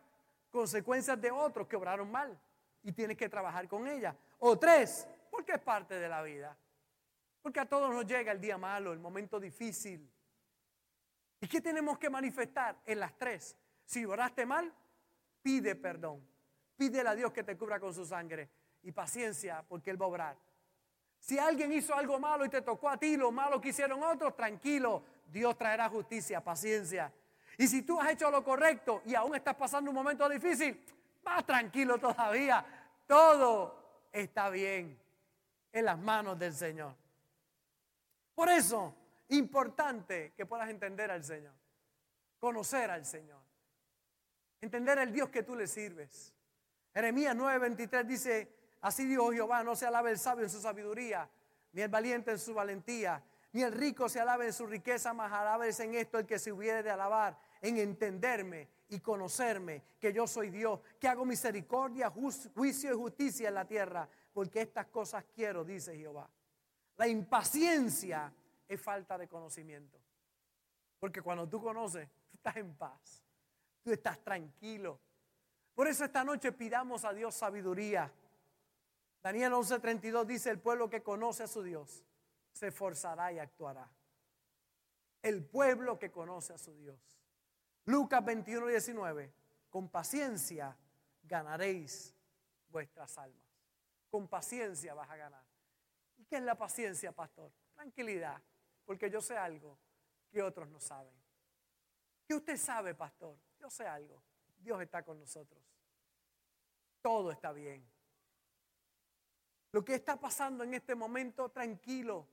consecuencias 0.51 1.19
de 1.19 1.31
otros 1.31 1.67
que 1.67 1.75
obraron 1.75 2.11
mal 2.11 2.39
y 2.83 2.93
tienes 2.93 3.17
que 3.17 3.31
trabajar 3.31 3.67
con 3.67 3.89
ellas. 3.89 4.15
O 4.39 4.59
tres, 4.59 5.09
porque 5.31 5.53
es 5.53 5.59
parte 5.59 5.99
de 5.99 6.07
la 6.07 6.21
vida. 6.21 6.55
Porque 7.41 7.61
a 7.61 7.67
todos 7.67 7.89
nos 7.91 8.07
llega 8.07 8.31
el 8.31 8.39
día 8.39 8.59
malo, 8.59 8.93
el 8.93 8.99
momento 8.99 9.41
difícil. 9.41 10.07
¿Y 11.41 11.49
qué 11.49 11.63
tenemos 11.63 11.99
que 11.99 12.11
manifestar 12.11 12.77
en 12.85 13.01
las 13.01 13.17
tres? 13.17 13.57
Si 13.87 14.05
oraste 14.05 14.45
mal, 14.45 14.71
pide 15.41 15.77
perdón. 15.77 16.29
Pídele 16.77 17.09
a 17.09 17.15
Dios 17.15 17.33
que 17.33 17.43
te 17.43 17.57
cubra 17.57 17.81
con 17.81 17.95
su 17.95 18.05
sangre. 18.05 18.51
Y 18.83 18.93
paciencia, 18.93 19.65
porque 19.67 19.91
Él 19.91 20.01
va 20.01 20.05
a 20.05 20.09
obrar. 20.09 20.46
Si 21.19 21.39
alguien 21.39 21.73
hizo 21.73 21.95
algo 21.95 22.19
malo 22.19 22.45
y 22.45 22.49
te 22.49 22.63
tocó 22.63 22.89
a 22.89 22.97
ti 22.97 23.17
lo 23.17 23.33
malo 23.33 23.61
que 23.61 23.71
hicieron 23.71 24.03
otros, 24.03 24.37
tranquilo, 24.37 25.03
Dios 25.27 25.57
traerá 25.59 25.89
justicia, 25.89 26.43
paciencia. 26.43 27.13
Y 27.59 27.67
si 27.67 27.83
tú 27.83 28.01
has 28.01 28.11
hecho 28.11 28.31
lo 28.31 28.45
correcto 28.45 29.03
y 29.07 29.15
aún 29.15 29.35
estás 29.35 29.55
pasando 29.55 29.91
un 29.91 29.97
momento 29.97 30.29
difícil, 30.29 30.85
más 31.25 31.45
tranquilo 31.45 31.99
todavía. 31.99 32.65
Todo 33.07 34.09
está 34.13 34.49
bien 34.51 34.99
en 35.73 35.85
las 35.85 35.99
manos 35.99 36.39
del 36.39 36.55
Señor. 36.55 36.95
Por 38.35 38.49
eso, 38.49 38.95
importante 39.29 40.33
que 40.37 40.47
puedas 40.47 40.69
entender 40.69 41.11
al 41.11 41.25
Señor, 41.25 41.55
conocer 42.39 42.91
al 42.91 43.05
Señor, 43.05 43.41
entender 44.61 44.99
el 44.99 45.13
Dios 45.13 45.29
que 45.31 45.43
tú 45.43 45.57
le 45.57 45.67
sirves. 45.67 46.33
Jeremías 46.95 47.35
9:23 47.35 48.05
dice, 48.05 48.56
así 48.87 49.05
dijo 49.05 49.33
Jehová, 49.33 49.65
no 49.65 49.75
se 49.75 49.85
alabe 49.85 50.13
el 50.13 50.19
sabio 50.19 50.45
en 50.45 50.51
su 50.51 50.61
sabiduría, 50.61 51.29
ni 51.73 51.83
el 51.83 51.89
valiente 51.89 52.31
en 52.31 52.39
su 52.39 52.55
valentía, 52.55 53.21
ni 53.53 53.63
el 53.63 53.73
rico 53.73 54.09
se 54.09 54.21
alabe 54.21 54.47
en 54.47 54.53
su 54.53 54.65
riqueza, 54.65 55.13
mas 55.13 55.33
alabes 55.33 55.81
en 55.81 55.95
esto 55.95 56.21
el 56.21 56.27
que 56.27 56.39
se 56.39 56.53
hubiere 56.53 56.85
de 56.85 56.91
alabar, 56.91 57.37
en 57.61 57.79
entenderme 57.79 58.69
y 58.89 59.01
conocerme, 59.01 59.83
que 59.99 60.13
yo 60.13 60.29
soy 60.29 60.51
Dios, 60.51 60.79
que 61.01 61.09
hago 61.09 61.25
misericordia, 61.25 62.11
juicio 62.11 62.93
y 62.93 62.95
justicia 62.95 63.49
en 63.49 63.55
la 63.55 63.67
tierra, 63.67 64.09
porque 64.33 64.61
estas 64.61 64.87
cosas 64.87 65.25
quiero, 65.35 65.65
dice 65.65 65.97
Jehová. 65.97 66.31
La 66.97 67.09
impaciencia 67.09 68.33
es 68.69 68.81
falta 68.81 69.19
de 69.19 69.27
conocimiento. 69.27 69.99
Porque 71.01 71.23
cuando 71.23 71.49
tú 71.49 71.61
conoces, 71.61 72.09
tú 72.31 72.37
estás 72.37 72.57
en 72.57 72.73
paz. 72.77 73.25
Tú 73.83 73.91
estás 73.91 74.23
tranquilo. 74.23 75.01
Por 75.75 75.89
eso 75.89 76.05
esta 76.05 76.23
noche 76.23 76.53
pidamos 76.53 77.05
a 77.05 77.13
Dios 77.13 77.35
sabiduría. 77.35 78.13
Daniel 79.27 79.55
11:32 79.55 80.25
dice, 80.25 80.51
el 80.51 80.61
pueblo 80.61 80.89
que 80.89 81.03
conoce 81.03 81.43
a 81.43 81.49
su 81.49 81.61
Dios 81.61 82.05
se 82.53 82.69
esforzará 82.69 83.33
y 83.33 83.41
actuará. 83.41 83.91
El 85.21 85.45
pueblo 85.45 85.99
que 85.99 86.13
conoce 86.13 86.53
a 86.53 86.59
su 86.59 86.73
Dios. 86.77 86.97
Lucas 87.87 88.23
21:19, 88.25 89.33
con 89.69 89.89
paciencia 89.89 90.77
ganaréis 91.25 92.15
vuestras 92.69 93.19
almas. 93.19 93.43
Con 94.11 94.29
paciencia 94.29 94.95
vas 94.95 95.11
a 95.11 95.17
ganar. 95.17 95.45
¿Y 96.19 96.25
qué 96.27 96.37
es 96.37 96.43
la 96.43 96.55
paciencia, 96.55 97.11
pastor? 97.11 97.51
Tranquilidad, 97.75 98.41
porque 98.85 99.11
yo 99.11 99.21
sé 99.21 99.37
algo 99.37 99.77
que 100.31 100.41
otros 100.41 100.69
no 100.69 100.79
saben. 100.79 101.21
¿Qué 102.29 102.35
usted 102.37 102.57
sabe, 102.57 102.95
pastor? 102.95 103.37
Yo 103.59 103.69
sé 103.71 103.89
algo. 103.89 104.23
Dios 104.59 104.81
está 104.81 105.03
con 105.03 105.19
nosotros. 105.19 105.61
Todo 107.03 107.33
está 107.33 107.51
bien. 107.51 107.96
Lo 109.77 109.85
que 109.85 109.97
está 109.97 110.19
pasando 110.19 110.65
en 110.65 110.73
este 110.73 110.95
momento, 110.95 111.51
tranquilo. 111.51 112.27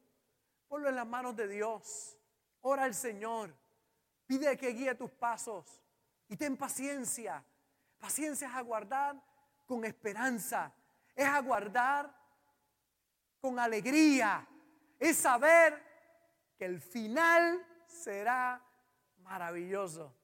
Ponlo 0.69 0.87
en 0.87 0.95
las 0.95 1.05
manos 1.05 1.35
de 1.35 1.49
Dios. 1.49 2.17
Ora 2.61 2.85
al 2.85 2.93
Señor. 2.93 3.53
Pide 4.25 4.57
que 4.57 4.69
guíe 4.69 4.95
tus 4.95 5.11
pasos. 5.11 5.83
Y 6.29 6.37
ten 6.37 6.55
paciencia. 6.55 7.43
Paciencia 7.99 8.47
es 8.47 8.55
aguardar 8.55 9.21
con 9.65 9.83
esperanza. 9.83 10.73
Es 11.13 11.25
aguardar 11.25 12.15
con 13.41 13.59
alegría. 13.59 14.47
Es 14.97 15.17
saber 15.17 15.83
que 16.57 16.63
el 16.63 16.79
final 16.79 17.61
será 17.85 18.65
maravilloso. 19.17 20.15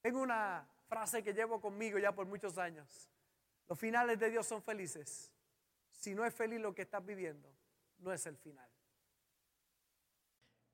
Tengo 0.00 0.20
una 0.20 0.64
frase 0.86 1.24
que 1.24 1.34
llevo 1.34 1.60
conmigo 1.60 1.98
ya 1.98 2.12
por 2.12 2.24
muchos 2.26 2.56
años. 2.56 3.10
Los 3.70 3.78
finales 3.78 4.18
de 4.18 4.30
Dios 4.30 4.48
son 4.48 4.60
felices. 4.60 5.30
Si 5.92 6.12
no 6.12 6.24
es 6.24 6.34
feliz 6.34 6.60
lo 6.60 6.74
que 6.74 6.82
estás 6.82 7.06
viviendo, 7.06 7.48
no 7.98 8.12
es 8.12 8.26
el 8.26 8.36
final. 8.36 8.68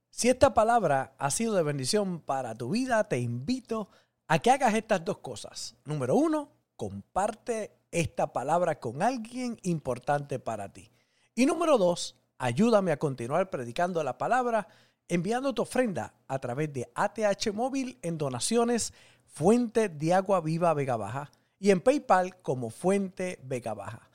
Si 0.09 0.31
esta 0.31 0.55
palabra 0.55 1.15
ha 1.19 1.31
sido 1.31 1.55
de 1.55 1.63
bendición 1.63 2.21
para 2.21 2.55
tu 2.55 2.71
vida, 2.71 3.07
te 3.07 3.19
invito 3.19 3.91
a 4.29 4.39
que 4.39 4.51
hagas 4.51 4.73
estas 4.73 5.05
dos 5.05 5.19
cosas. 5.19 5.77
Número 5.85 6.15
uno, 6.15 6.51
comparte 6.75 7.77
esta 7.91 8.33
palabra 8.33 8.81
con 8.81 9.03
alguien 9.03 9.59
importante 9.65 10.39
para 10.39 10.73
ti. 10.73 10.91
Y 11.35 11.45
número 11.45 11.77
dos, 11.77 12.17
ayúdame 12.39 12.93
a 12.93 12.99
continuar 12.99 13.51
predicando 13.51 14.03
la 14.03 14.17
palabra 14.17 14.69
enviando 15.07 15.53
tu 15.53 15.61
ofrenda 15.61 16.15
a 16.29 16.39
través 16.39 16.73
de 16.73 16.91
ATH 16.95 17.53
Móvil 17.53 17.99
en 18.01 18.17
donaciones 18.17 18.95
Fuente 19.27 19.91
de 19.91 20.15
Agua 20.15 20.41
Viva 20.41 20.73
Vega 20.73 20.97
Baja 20.97 21.31
y 21.67 21.73
en 21.73 21.81
PayPal 21.81 22.41
como 22.43 22.71
Fuente 22.71 23.41
Vega 23.43 23.75
Baja. 23.75 24.09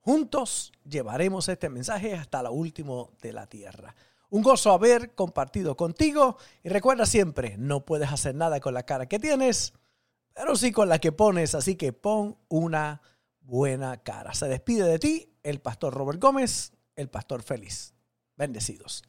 Juntos 0.00 0.72
llevaremos 0.84 1.48
este 1.48 1.68
mensaje 1.68 2.14
hasta 2.14 2.42
lo 2.42 2.50
último 2.50 3.12
de 3.22 3.32
la 3.32 3.46
tierra. 3.46 3.94
Un 4.28 4.42
gozo 4.42 4.72
haber 4.72 5.14
compartido 5.14 5.76
contigo 5.76 6.36
y 6.64 6.68
recuerda 6.68 7.06
siempre, 7.06 7.56
no 7.58 7.84
puedes 7.84 8.10
hacer 8.10 8.34
nada 8.34 8.58
con 8.58 8.74
la 8.74 8.82
cara 8.82 9.06
que 9.06 9.20
tienes, 9.20 9.72
pero 10.34 10.56
sí 10.56 10.72
con 10.72 10.88
la 10.88 10.98
que 10.98 11.12
pones, 11.12 11.54
así 11.54 11.76
que 11.76 11.92
pon 11.92 12.36
una 12.48 13.00
buena 13.38 13.98
cara. 13.98 14.34
Se 14.34 14.48
despide 14.48 14.82
de 14.82 14.98
ti 14.98 15.32
el 15.44 15.60
pastor 15.60 15.94
Robert 15.94 16.20
Gómez, 16.20 16.72
el 16.96 17.08
pastor 17.08 17.44
feliz. 17.44 17.94
Bendecidos. 18.36 19.04